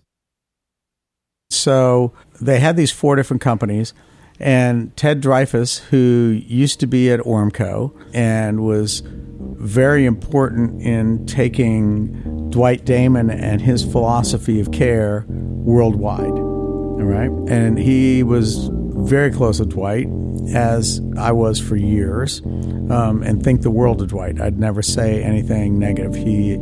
[1.52, 3.94] So they had these four different companies,
[4.40, 12.50] and Ted Dreyfus, who used to be at Ormco and was very important in taking
[12.50, 16.26] Dwight Damon and his philosophy of care worldwide.
[16.26, 17.30] All right.
[17.50, 20.08] And he was very close to Dwight,
[20.54, 24.40] as I was for years, um, and think the world of Dwight.
[24.40, 26.16] I'd never say anything negative.
[26.16, 26.58] He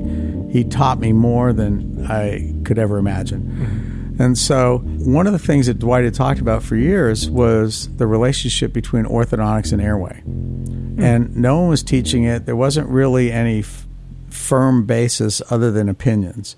[0.51, 4.15] he taught me more than I could ever imagine.
[4.19, 8.05] And so, one of the things that Dwight had talked about for years was the
[8.05, 10.21] relationship between orthodontics and airway.
[10.25, 12.45] And no one was teaching it.
[12.45, 13.87] There wasn't really any f-
[14.29, 16.55] firm basis other than opinions.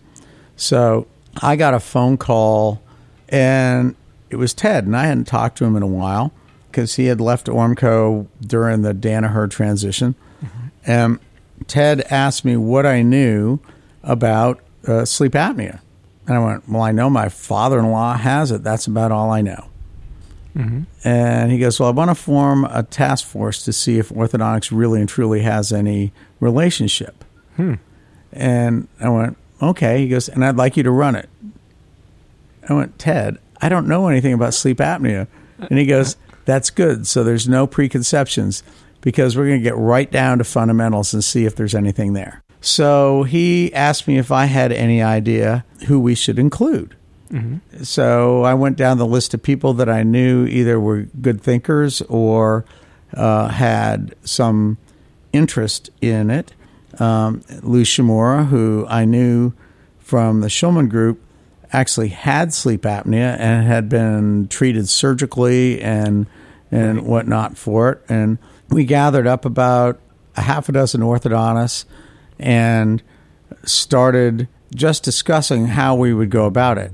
[0.57, 1.07] So,
[1.41, 2.81] I got a phone call,
[3.29, 3.95] and
[4.33, 6.33] it was Ted, and I hadn't talked to him in a while
[6.69, 10.15] because he had left Ormco during the Danaher transition.
[10.85, 11.19] And
[11.67, 13.59] Ted asked me what I knew
[14.03, 15.79] about uh, sleep apnea.
[16.27, 18.63] And I went, Well, I know my father in law has it.
[18.63, 19.69] That's about all I know.
[20.55, 20.83] Mm-hmm.
[21.07, 24.69] And he goes, Well, I want to form a task force to see if orthodontics
[24.71, 27.23] really and truly has any relationship.
[27.55, 27.75] Hmm.
[28.31, 29.99] And I went, Okay.
[29.99, 31.29] He goes, And I'd like you to run it.
[32.67, 35.27] I went, Ted, I don't know anything about sleep apnea.
[35.57, 37.07] And he goes, That's good.
[37.07, 38.61] So there's no preconceptions
[39.01, 42.43] because we're going to get right down to fundamentals and see if there's anything there.
[42.59, 46.95] So he asked me if I had any idea who we should include.
[47.81, 52.01] So I went down the list of people that I knew either were good thinkers
[52.03, 52.63] or
[53.15, 54.77] uh, had some
[55.31, 56.53] interest in it.
[56.99, 59.53] Um, Lou Shimura, who I knew
[59.97, 61.22] from the Schulman Group,
[61.73, 66.27] actually had sleep apnea and had been treated surgically and
[66.71, 68.01] and whatnot for it.
[68.09, 68.37] And
[68.69, 69.99] we gathered up about
[70.35, 71.85] a half a dozen orthodontists
[72.39, 73.03] and
[73.63, 76.91] started just discussing how we would go about it.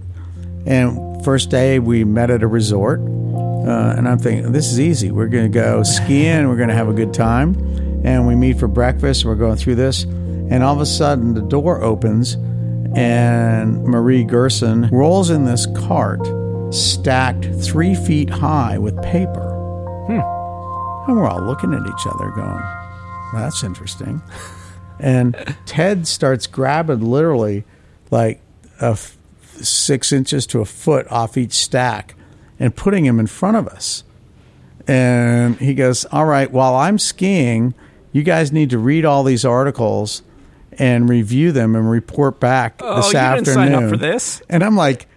[0.65, 5.11] And first day we met at a resort, uh, and I'm thinking this is easy.
[5.11, 6.49] We're going to go skiing.
[6.49, 7.55] We're going to have a good time,
[8.03, 9.23] and we meet for breakfast.
[9.23, 12.35] We're going through this, and all of a sudden the door opens,
[12.95, 16.21] and Marie Gerson rolls in this cart
[16.73, 19.55] stacked three feet high with paper.
[20.07, 21.09] Hmm.
[21.09, 22.63] And we're all looking at each other, going,
[23.33, 24.21] "That's interesting."
[24.99, 27.63] And Ted starts grabbing literally
[28.11, 28.41] like
[28.81, 32.15] a f- six inches to a foot off each stack
[32.59, 34.03] and putting him in front of us.
[34.87, 37.73] And he goes, All right, while I'm skiing,
[38.11, 40.23] you guys need to read all these articles
[40.79, 43.53] and review them and report back Oh, this you didn't afternoon.
[43.53, 44.41] sign up for this.
[44.49, 45.07] And I'm like,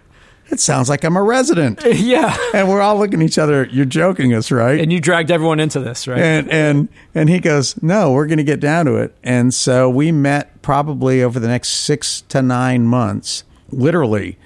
[0.50, 1.80] It sounds like I'm a resident.
[1.94, 2.36] Yeah.
[2.52, 3.64] And we're all looking at each other.
[3.70, 4.78] You're joking us, right?
[4.80, 6.18] And you dragged everyone into this, right?
[6.18, 9.88] and and and he goes, "No, we're going to get down to it." And so
[9.88, 14.36] we met probably over the next six to nine months, literally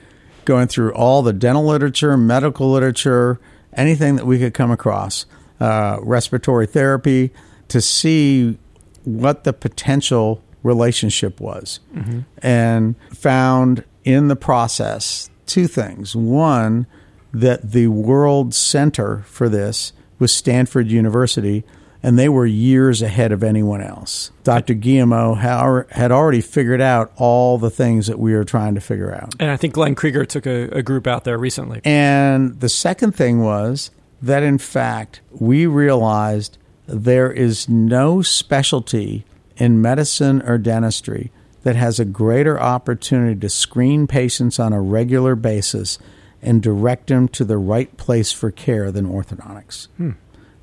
[0.45, 3.41] going through all the dental literature, medical literature,
[3.73, 5.27] anything that we could come across,
[5.59, 7.33] uh, respiratory therapy,
[7.69, 8.57] to see
[9.03, 12.21] what the potential relationship was, mm-hmm.
[12.43, 16.15] and found in the process two things.
[16.15, 16.87] One,
[17.33, 21.65] that the world center for this was Stanford University,
[22.03, 24.31] and they were years ahead of anyone else.
[24.45, 24.75] Dr.
[24.75, 29.35] Guilleminault had already figured out all the things that we were trying to figure out.
[29.39, 31.81] and I think Glenn Krieger took a, a group out there recently.
[31.85, 33.91] And the second thing was
[34.23, 39.25] that, in fact, we realized there is no specialty
[39.57, 41.31] in medicine or dentistry
[41.63, 45.99] that has a greater opportunity to screen patients on a regular basis
[46.43, 49.89] and direct them to the right place for care than orthodontics.
[49.97, 50.13] Hmm.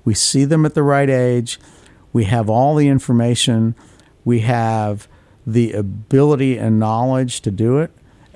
[0.06, 1.60] We see them at the right age.
[2.14, 3.76] We have all the information.
[4.24, 5.08] We have
[5.46, 7.92] the ability and knowledge to do it.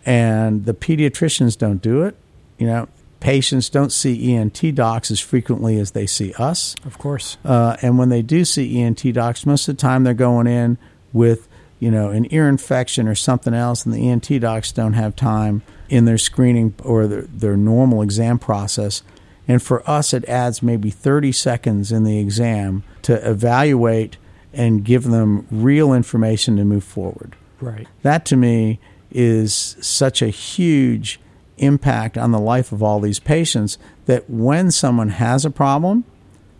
[0.05, 2.15] And the pediatricians don't do it.
[2.57, 6.75] You know, patients don't see ENT docs as frequently as they see us.
[6.85, 7.37] Of course.
[7.43, 10.77] Uh, and when they do see ENT docs, most of the time they're going in
[11.13, 11.47] with,
[11.79, 15.63] you know, an ear infection or something else, and the ENT docs don't have time
[15.89, 19.03] in their screening or their, their normal exam process.
[19.47, 24.17] And for us, it adds maybe 30 seconds in the exam to evaluate
[24.53, 27.35] and give them real information to move forward.
[27.61, 27.87] Right.
[28.01, 28.79] That to me
[29.11, 31.19] is such a huge
[31.57, 36.03] impact on the life of all these patients that when someone has a problem,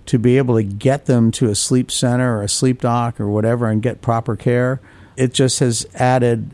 [0.07, 3.27] to be able to get them to a sleep center or a sleep doc or
[3.27, 4.79] whatever and get proper care,
[5.15, 6.49] it just has added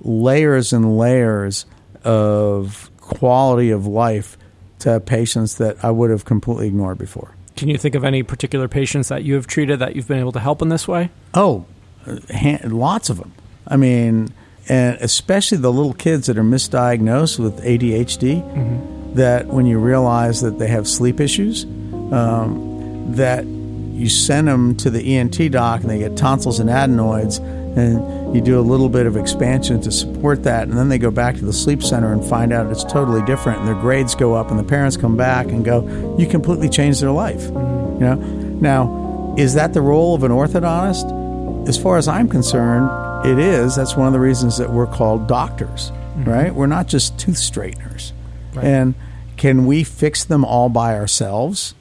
[0.00, 1.64] layers and layers
[2.04, 4.36] of quality of life
[4.80, 7.34] to patients that I would have completely ignored before.
[7.56, 10.32] Can you think of any particular patients that you have treated that you've been able
[10.32, 11.10] to help in this way?
[11.34, 11.66] Oh,
[12.06, 12.18] uh,
[12.64, 13.32] lots of them.
[13.66, 14.32] I mean,
[14.68, 19.14] and especially the little kids that are misdiagnosed with ADHD, mm-hmm.
[19.14, 21.64] that when you realize that they have sleep issues,
[22.12, 27.38] um, that you send them to the ENT doc and they get tonsils and adenoids,
[27.38, 31.10] and you do a little bit of expansion to support that, and then they go
[31.10, 34.34] back to the sleep center and find out it's totally different, and their grades go
[34.34, 35.86] up, and the parents come back and go,
[36.18, 38.14] "You completely changed their life." You know,
[38.60, 41.68] now is that the role of an orthodontist?
[41.68, 42.88] As far as I'm concerned,
[43.24, 43.76] it is.
[43.76, 46.24] That's one of the reasons that we're called doctors, mm-hmm.
[46.24, 46.54] right?
[46.54, 48.12] We're not just tooth straighteners.
[48.54, 48.64] Right.
[48.64, 48.94] And
[49.36, 51.74] can we fix them all by ourselves?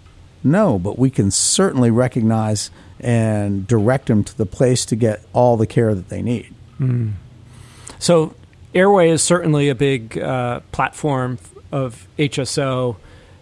[0.43, 2.69] No, but we can certainly recognize
[2.99, 6.53] and direct them to the place to get all the care that they need.
[6.79, 7.13] Mm.
[7.99, 8.35] So,
[8.73, 11.39] Airway is certainly a big uh, platform
[11.71, 12.97] of HSO.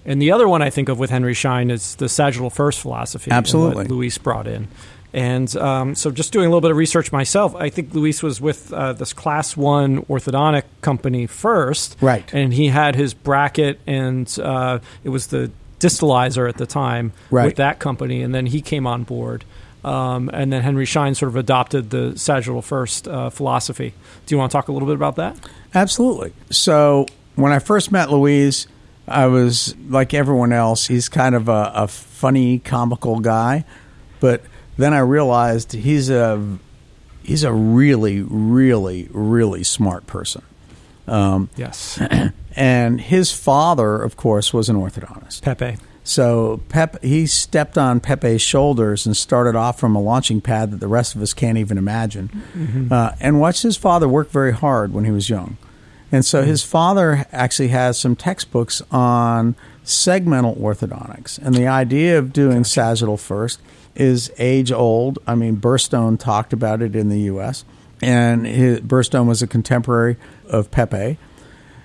[0.06, 3.32] And the other one I think of with Henry Schein is the sagittal first philosophy.
[3.32, 3.86] Absolutely.
[3.86, 4.68] Luis brought in.
[5.16, 8.42] And um, so, just doing a little bit of research myself, I think Luis was
[8.42, 11.96] with uh, this class one orthodontic company first.
[12.02, 12.30] Right.
[12.34, 17.46] And he had his bracket, and uh, it was the distalizer at the time right.
[17.46, 19.46] with that company, and then he came on board.
[19.86, 23.94] Um, and then Henry Schein sort of adopted the sagittal first uh, philosophy.
[24.26, 25.38] Do you want to talk a little bit about that?
[25.74, 26.34] Absolutely.
[26.50, 27.06] So
[27.36, 28.68] when I first met Luis,
[29.08, 30.88] I was like everyone else.
[30.88, 33.64] He's kind of a, a funny, comical guy,
[34.20, 34.42] but
[34.78, 36.58] then I realized he's a
[37.24, 40.44] he's a really, really, really smart person.
[41.08, 42.00] Um, yes.
[42.56, 45.42] And his father, of course, was an orthodontist.
[45.42, 45.76] Pepe.
[46.06, 50.80] So Pep, he stepped on Pepe's shoulders and started off from a launching pad that
[50.80, 52.94] the rest of us can't even imagine, mm-hmm.
[52.94, 55.58] uh, and watched his father work very hard when he was young.
[56.12, 56.50] And so mm-hmm.
[56.50, 62.70] his father actually has some textbooks on segmental orthodontics, and the idea of doing gotcha.
[62.70, 63.60] sagittal first
[63.96, 65.20] is age old.
[65.26, 67.66] I mean, Burstone talked about it in the U.S.,
[68.02, 70.18] and his, Burstone was a contemporary
[70.50, 71.18] of Pepe.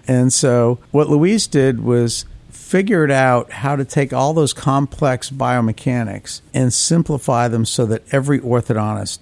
[0.09, 6.41] And so what Luis did was figured out how to take all those complex biomechanics
[6.53, 9.21] and simplify them so that every orthodontist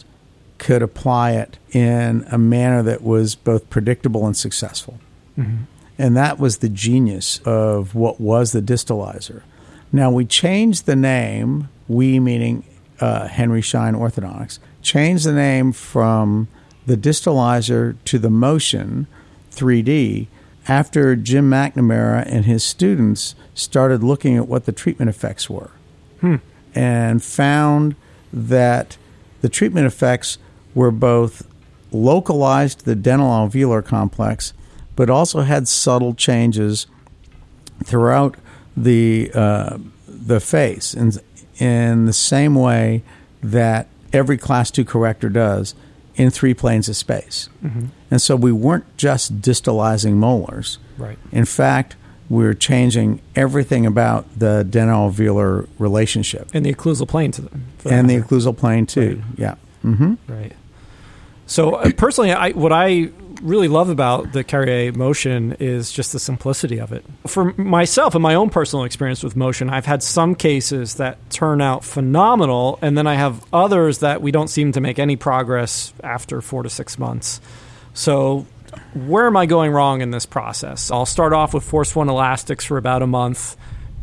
[0.56, 4.98] could apply it in a manner that was both predictable and successful.
[5.38, 5.64] Mm-hmm.
[5.98, 9.42] And that was the genius of what was the distalizer.
[9.92, 12.64] Now we changed the name, we meaning
[13.00, 16.48] uh, Henry Schein Orthodontics, changed the name from
[16.86, 19.06] the distalizer to the Motion
[19.50, 20.26] 3D
[20.66, 25.70] after Jim McNamara and his students started looking at what the treatment effects were
[26.20, 26.36] hmm.
[26.74, 27.96] and found
[28.32, 28.96] that
[29.40, 30.38] the treatment effects
[30.74, 31.46] were both
[31.90, 34.52] localized to the dental alveolar complex,
[34.94, 36.86] but also had subtle changes
[37.84, 38.36] throughout
[38.76, 41.12] the uh, the face in,
[41.58, 43.02] in the same way
[43.42, 45.74] that every class 2 corrector does
[46.14, 47.48] in three planes of space.
[47.64, 47.86] Mm-hmm.
[48.10, 50.78] And so we weren't just distalizing molars.
[50.96, 51.18] Right.
[51.30, 51.96] In fact,
[52.28, 56.48] we are changing everything about the dental-alveolar relationship.
[56.52, 57.66] And the occlusal plane to them.
[57.88, 59.22] And the occlusal plane too.
[59.30, 59.38] Right.
[59.38, 59.54] Yeah.
[59.84, 60.14] Mm-hmm.
[60.26, 60.52] Right.
[61.46, 63.10] So uh, personally, I, what I
[63.42, 67.04] really love about the Carriere motion is just the simplicity of it.
[67.26, 71.60] For myself and my own personal experience with motion, I've had some cases that turn
[71.60, 75.92] out phenomenal, and then I have others that we don't seem to make any progress
[76.02, 77.40] after four to six months.
[77.94, 78.46] So,
[78.94, 80.90] where am I going wrong in this process?
[80.90, 83.56] I'll start off with Force 1 elastics for about a month.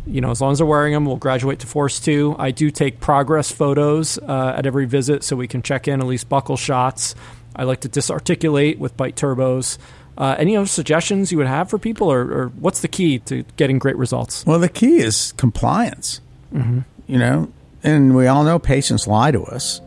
[0.08, 2.36] You know, as long as they're wearing them, we'll graduate to Force 2.
[2.38, 6.06] I do take progress photos uh, at every visit so we can check in at
[6.06, 7.16] least buccal shots
[7.56, 9.78] I like to disarticulate with bite turbos.
[10.18, 13.44] Uh, any other suggestions you would have for people, or, or, what's the key to
[13.58, 14.46] getting great results?
[14.46, 16.22] Well, the key is compliance.
[16.54, 16.80] Mm-hmm.
[17.08, 17.52] You know,
[17.84, 19.82] and we all know patients lie to us.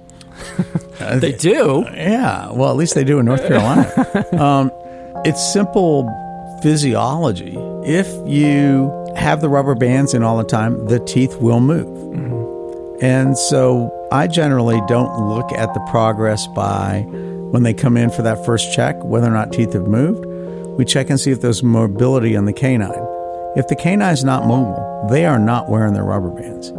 [1.14, 1.84] they do.
[1.94, 2.52] Yeah.
[2.52, 3.90] Well, at least they do in North Carolina.
[4.38, 4.70] um,
[5.24, 6.06] it's simple
[6.62, 7.56] physiology.
[7.84, 11.86] If you have the rubber bands in all the time, the teeth will move.
[11.86, 13.04] Mm-hmm.
[13.04, 17.06] And so I generally don't look at the progress by
[17.50, 20.24] when they come in for that first check, whether or not teeth have moved,
[20.78, 23.06] we check and see if there's mobility on the canine.
[23.56, 26.72] If the canine is not mobile, they are not wearing their rubber bands.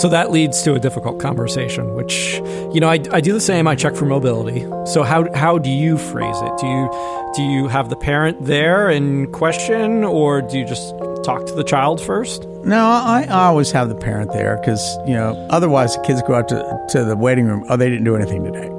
[0.00, 2.34] So that leads to a difficult conversation, which,
[2.72, 3.68] you know, I, I do the same.
[3.68, 4.62] I check for mobility.
[4.90, 6.58] So how, how do you phrase it?
[6.58, 10.90] Do you, do you have the parent there and question, or do you just
[11.24, 12.44] talk to the child first?
[12.64, 16.34] No, I, I always have the parent there because, you know, otherwise the kids go
[16.34, 17.64] out to, to the waiting room.
[17.68, 18.73] Oh, they didn't do anything today.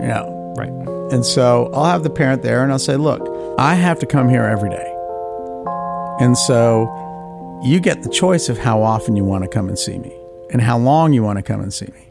[0.00, 0.54] You know.
[0.56, 0.70] Right.
[1.12, 3.26] And so I'll have the parent there and I'll say, look,
[3.58, 4.94] I have to come here every day.
[6.20, 9.98] And so you get the choice of how often you want to come and see
[9.98, 10.12] me
[10.50, 12.10] and how long you want to come and see me.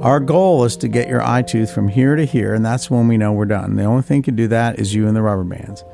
[0.00, 3.06] Our goal is to get your eye tooth from here to here, and that's when
[3.06, 3.76] we know we're done.
[3.76, 5.84] The only thing can do that is you and the rubber bands.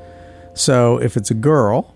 [0.53, 1.95] So if it's a girl,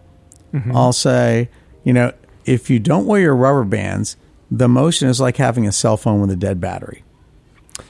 [0.53, 0.75] mm-hmm.
[0.75, 1.49] I'll say,
[1.83, 2.13] you know,
[2.45, 4.17] if you don't wear your rubber bands,
[4.51, 7.03] the motion is like having a cell phone with a dead battery.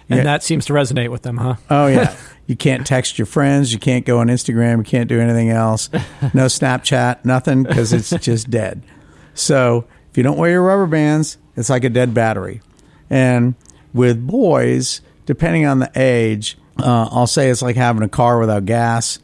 [0.10, 0.24] And yeah.
[0.24, 1.56] that seems to resonate with them, huh?
[1.70, 2.16] Oh, yeah.
[2.48, 3.74] you can't text your friends.
[3.74, 4.78] You can't go on Instagram.
[4.78, 5.90] You can't do anything else.
[5.92, 6.00] No
[6.46, 8.84] Snapchat, nothing, because it's just dead.
[9.34, 12.62] So if you don't wear your rubber bands, it's like a dead battery.
[13.10, 13.56] And
[13.94, 18.66] with boys, depending on the age, uh, I'll say it's like having a car without
[18.66, 19.20] gas.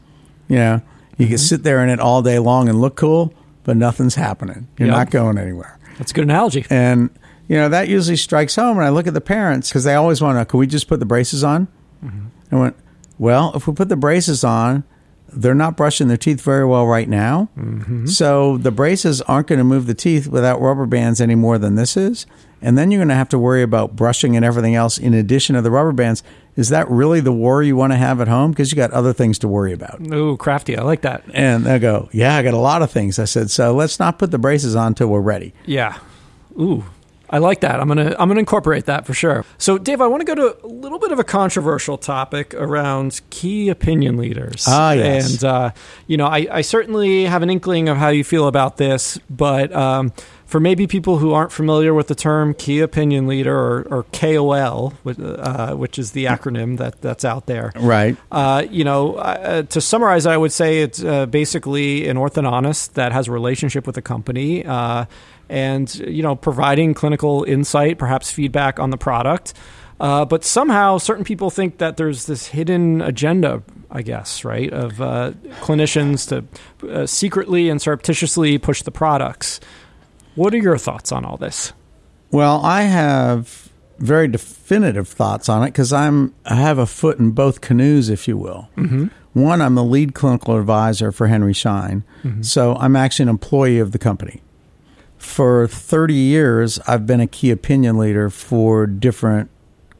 [0.48, 0.82] You know,
[1.16, 1.32] you mm-hmm.
[1.32, 3.34] can sit there in it all day long and look cool,
[3.64, 4.68] but nothing's happening.
[4.78, 4.96] You're yep.
[4.96, 5.78] not going anywhere.
[5.98, 6.66] That's a good analogy.
[6.70, 7.10] And
[7.52, 8.78] you know that usually strikes home.
[8.78, 10.46] And I look at the parents because they always want to.
[10.46, 11.68] Can we just put the braces on?
[12.02, 12.26] Mm-hmm.
[12.50, 12.76] I went,
[13.18, 14.84] well, if we put the braces on,
[15.28, 17.50] they're not brushing their teeth very well right now.
[17.58, 18.06] Mm-hmm.
[18.06, 21.74] So the braces aren't going to move the teeth without rubber bands any more than
[21.74, 22.24] this is.
[22.62, 25.54] And then you're going to have to worry about brushing and everything else in addition
[25.56, 26.22] to the rubber bands.
[26.56, 28.52] Is that really the war you want to have at home?
[28.52, 30.00] Because you got other things to worry about.
[30.10, 30.78] Ooh, crafty.
[30.78, 31.22] I like that.
[31.34, 33.18] And they go, yeah, I got a lot of things.
[33.18, 35.52] I said, so let's not put the braces on until we're ready.
[35.66, 35.98] Yeah.
[36.58, 36.84] Ooh,
[37.32, 37.80] I like that.
[37.80, 39.46] I'm gonna I'm gonna incorporate that for sure.
[39.56, 43.22] So, Dave, I want to go to a little bit of a controversial topic around
[43.30, 44.66] key opinion leaders.
[44.68, 45.32] Ah, yes.
[45.32, 45.70] And uh,
[46.06, 49.72] you know, I, I, certainly have an inkling of how you feel about this, but
[49.72, 50.12] um,
[50.52, 54.92] for maybe people who aren't familiar with the term key opinion leader or, or KOL,
[55.06, 58.18] uh, which is the acronym that that's out there, right?
[58.30, 63.12] Uh, you know, uh, to summarize, I would say it's uh, basically an orthodontist that
[63.12, 65.06] has a relationship with a company uh,
[65.48, 69.54] and you know providing clinical insight, perhaps feedback on the product.
[70.02, 75.00] Uh, but somehow, certain people think that there's this hidden agenda, I guess, right, of
[75.00, 75.30] uh,
[75.60, 79.60] clinicians to uh, secretly and surreptitiously push the products.
[80.34, 81.72] What are your thoughts on all this?
[82.30, 87.32] Well, I have very definitive thoughts on it because I'm I have a foot in
[87.32, 88.68] both canoes, if you will.
[88.76, 89.06] Mm-hmm.
[89.34, 92.42] One, I'm the lead clinical advisor for Henry Schein, mm-hmm.
[92.42, 94.42] so I'm actually an employee of the company
[95.22, 99.50] for 30 years, I've been a key opinion leader for different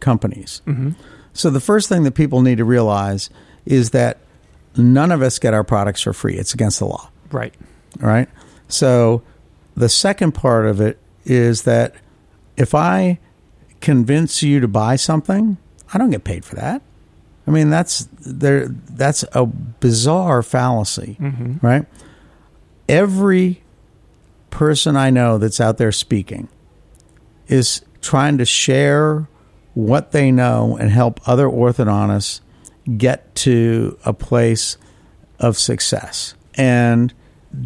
[0.00, 0.62] companies.
[0.66, 0.90] Mm-hmm.
[1.32, 3.30] So the first thing that people need to realize
[3.64, 4.18] is that
[4.76, 6.34] none of us get our products for free.
[6.34, 7.08] It's against the law.
[7.30, 7.54] Right.
[8.00, 8.28] Right.
[8.66, 9.22] So
[9.74, 11.94] the second part of it is that
[12.56, 13.18] if I
[13.80, 15.56] convince you to buy something,
[15.92, 16.82] I don't get paid for that.
[17.46, 18.68] I mean, that's there.
[18.68, 21.64] That's a bizarre fallacy, mm-hmm.
[21.66, 21.86] right?
[22.88, 23.62] Every
[24.50, 26.48] person I know that's out there speaking
[27.48, 29.28] is trying to share
[29.74, 32.40] what they know and help other orthodontists
[32.96, 34.76] get to a place
[35.38, 36.34] of success.
[36.54, 37.12] And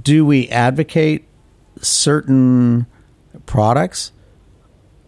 [0.03, 1.26] do we advocate
[1.81, 2.87] certain
[3.47, 4.13] products?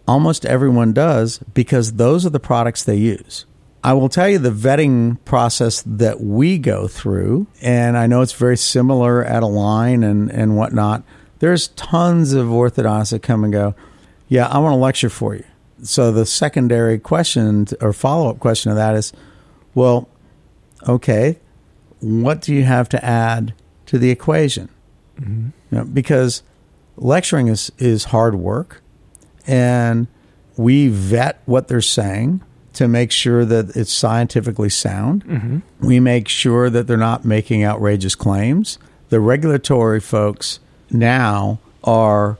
[0.07, 3.45] Almost everyone does because those are the products they use.
[3.83, 8.33] I will tell you the vetting process that we go through, and I know it's
[8.33, 11.03] very similar at Align and, and whatnot
[11.39, 13.73] there's tons of orthodontists that come and go,
[14.27, 15.45] yeah, I want to lecture for you.
[15.81, 19.13] So the secondary question or follow up question of that is,
[19.73, 20.09] well,
[20.87, 21.39] okay,
[22.01, 23.53] what do you have to add
[23.87, 24.69] to the equation?
[25.19, 25.47] Mm-hmm.
[25.71, 26.43] You know, because
[26.99, 28.81] lecturing is, is hard work
[29.47, 30.07] and
[30.57, 32.41] we vet what they're saying
[32.73, 35.25] to make sure that it's scientifically sound.
[35.25, 35.59] Mm-hmm.
[35.85, 38.77] We make sure that they're not making outrageous claims.
[39.09, 40.59] The regulatory folks
[40.91, 42.37] now are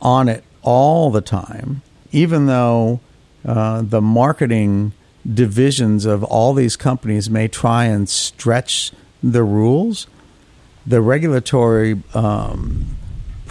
[0.00, 3.00] on it all the time, even though
[3.44, 4.92] uh, the marketing
[5.32, 8.92] divisions of all these companies may try and stretch
[9.22, 10.06] the rules.
[10.86, 12.96] The regulatory um,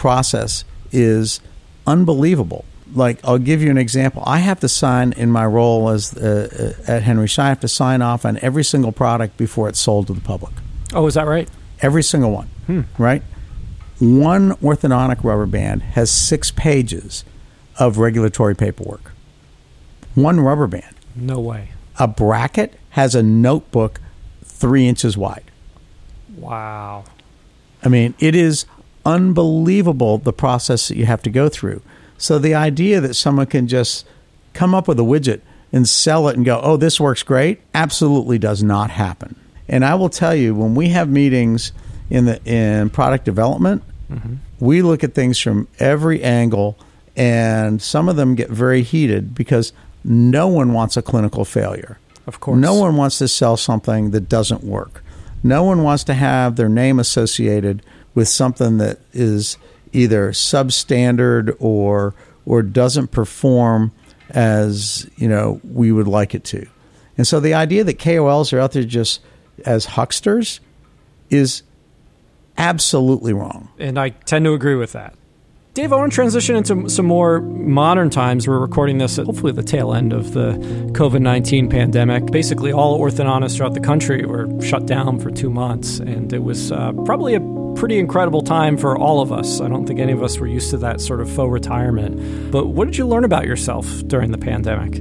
[0.02, 1.40] process is
[1.86, 2.64] unbelievable.
[2.94, 4.22] Like, I'll give you an example.
[4.26, 7.46] I have to sign in my role as uh, uh at Henry Schein.
[7.46, 10.52] I have to sign off on every single product before it's sold to the public.
[10.92, 11.48] Oh, is that right?
[11.80, 12.48] Every single one.
[12.66, 12.82] Hmm.
[12.98, 13.22] Right
[14.02, 17.24] one orthodontic rubber band has six pages
[17.78, 19.12] of regulatory paperwork.
[20.16, 20.96] One rubber band.
[21.14, 21.68] No way.
[22.00, 24.00] A bracket has a notebook
[24.44, 25.44] three inches wide.
[26.36, 27.04] Wow.
[27.84, 28.66] I mean, it is
[29.04, 31.82] unbelievable the process that you have to go through.
[32.18, 34.06] So the idea that someone can just
[34.54, 35.40] come up with a widget
[35.72, 39.34] and sell it and go, oh, this works great, absolutely does not happen.
[39.68, 41.72] And I will tell you, when we have meetings
[42.10, 44.34] in the in product development, mm-hmm.
[44.60, 46.78] we look at things from every angle,
[47.16, 49.72] and some of them get very heated because
[50.04, 51.98] no one wants a clinical failure.
[52.26, 55.02] Of course, no one wants to sell something that doesn't work.
[55.42, 57.82] No one wants to have their name associated
[58.14, 59.56] with something that is
[59.92, 63.92] either substandard or or doesn't perform
[64.30, 66.66] as you know we would like it to.
[67.16, 69.20] And so the idea that KOLs are out there just
[69.66, 70.60] as hucksters
[71.30, 71.62] is
[72.56, 73.68] absolutely wrong.
[73.78, 75.14] And I tend to agree with that.
[75.74, 78.46] Dave, I want to transition into some more modern times.
[78.46, 80.52] We're recording this at hopefully the tail end of the
[80.92, 82.26] COVID 19 pandemic.
[82.26, 86.72] Basically, all orthodontists throughout the country were shut down for two months, and it was
[86.72, 89.60] uh, probably a pretty incredible time for all of us.
[89.60, 92.50] I don't think any of us were used to that sort of faux retirement.
[92.50, 95.00] But what did you learn about yourself during the pandemic?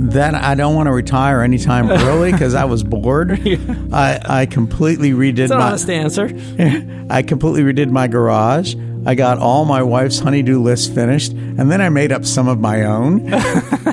[0.00, 3.38] That I don't want to retire anytime early because I was bored.
[3.44, 3.56] yeah.
[3.92, 6.26] I, I completely redid That's my honest answer.
[7.10, 8.74] I completely redid my garage.
[9.06, 12.60] I got all my wife's honeydew list finished, and then I made up some of
[12.60, 13.32] my own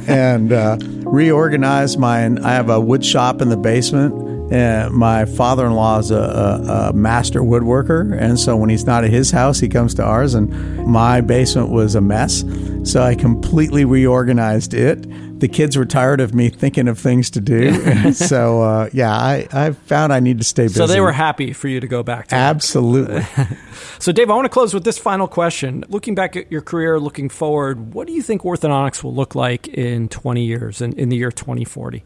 [0.08, 2.26] and uh, reorganized my.
[2.26, 4.25] I have a wood shop in the basement.
[4.52, 9.10] And my father-in-law is a, a, a, master woodworker, and so when he's not at
[9.10, 10.36] his house, he comes to ours.
[10.36, 12.44] And my basement was a mess,
[12.84, 15.06] so I completely reorganized it
[15.40, 18.12] the kids were tired of me thinking of things to do.
[18.14, 20.76] so uh, yeah, I, I found I need to stay busy.
[20.76, 23.24] So they were happy for you to go back to Absolutely.
[24.00, 25.84] so Dave, I want to close with this final question.
[25.90, 29.68] Looking back at your career, looking forward, what do you think orthodontics will look like
[29.68, 32.04] in 20 years, in, in the year 2040?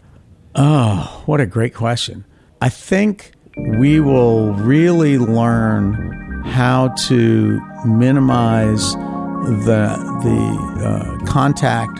[0.55, 2.25] Oh, what a great question.
[2.61, 11.99] I think we will really learn how to minimize the the uh, contact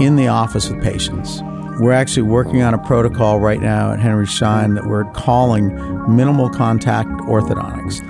[0.00, 1.42] in the office with patients.
[1.78, 5.68] We're actually working on a protocol right now at Henry Schein that we're calling
[6.16, 8.00] minimal contact orthodontics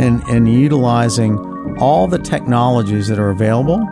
[0.00, 1.36] and, and utilizing
[1.78, 3.86] all the technologies that are available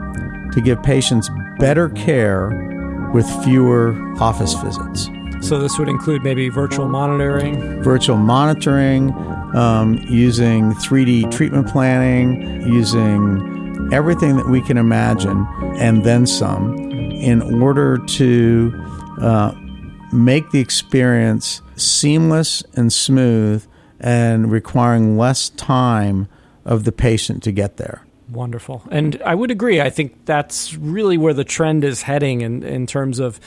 [0.52, 1.28] to give patients
[1.58, 5.10] better care with fewer office visits.
[5.40, 7.82] So, this would include maybe virtual monitoring?
[7.82, 9.12] Virtual monitoring,
[9.54, 15.46] um, using 3D treatment planning, using everything that we can imagine,
[15.78, 16.76] and then some
[17.18, 18.72] in order to
[19.20, 19.52] uh,
[20.12, 23.64] make the experience seamless and smooth
[24.00, 26.28] and requiring less time
[26.64, 28.04] of the patient to get there.
[28.30, 28.82] Wonderful.
[28.90, 29.80] And I would agree.
[29.80, 33.40] I think that's really where the trend is heading in, in terms of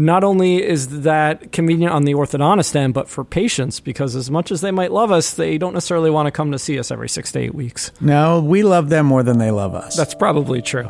[0.00, 4.50] not only is that convenient on the orthodontist end, but for patients, because as much
[4.50, 7.08] as they might love us, they don't necessarily want to come to see us every
[7.08, 7.92] six to eight weeks.
[8.00, 9.94] No, we love them more than they love us.
[9.96, 10.88] That's probably true.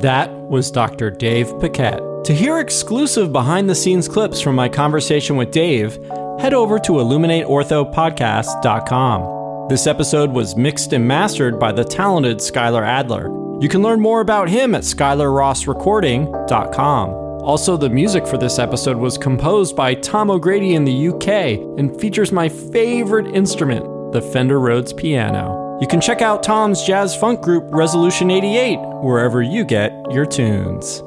[0.00, 1.12] That was Dr.
[1.12, 2.00] Dave Paquette.
[2.24, 5.96] To hear exclusive behind the scenes clips from my conversation with Dave,
[6.40, 9.68] head over to illuminateorthopodcast.com.
[9.68, 13.28] This episode was mixed and mastered by the talented Skylar Adler.
[13.60, 17.25] You can learn more about him at skylarrossrecording.com.
[17.46, 21.96] Also, the music for this episode was composed by Tom O'Grady in the UK and
[22.00, 25.78] features my favorite instrument, the Fender Rhodes piano.
[25.80, 31.04] You can check out Tom's jazz funk group Resolution 88 wherever you get your tunes.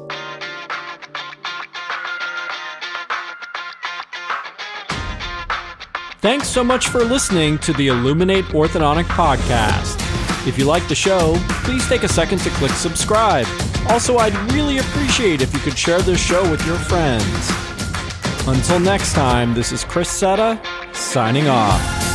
[6.22, 9.98] Thanks so much for listening to the Illuminate Orthodontic Podcast.
[10.48, 11.36] If you like the show,
[11.66, 13.46] please take a second to click subscribe.
[13.90, 17.26] Also, I'd really appreciate if you could share this show with your friends.
[18.48, 20.64] Until next time, this is Chris Setta,
[20.94, 22.09] signing off.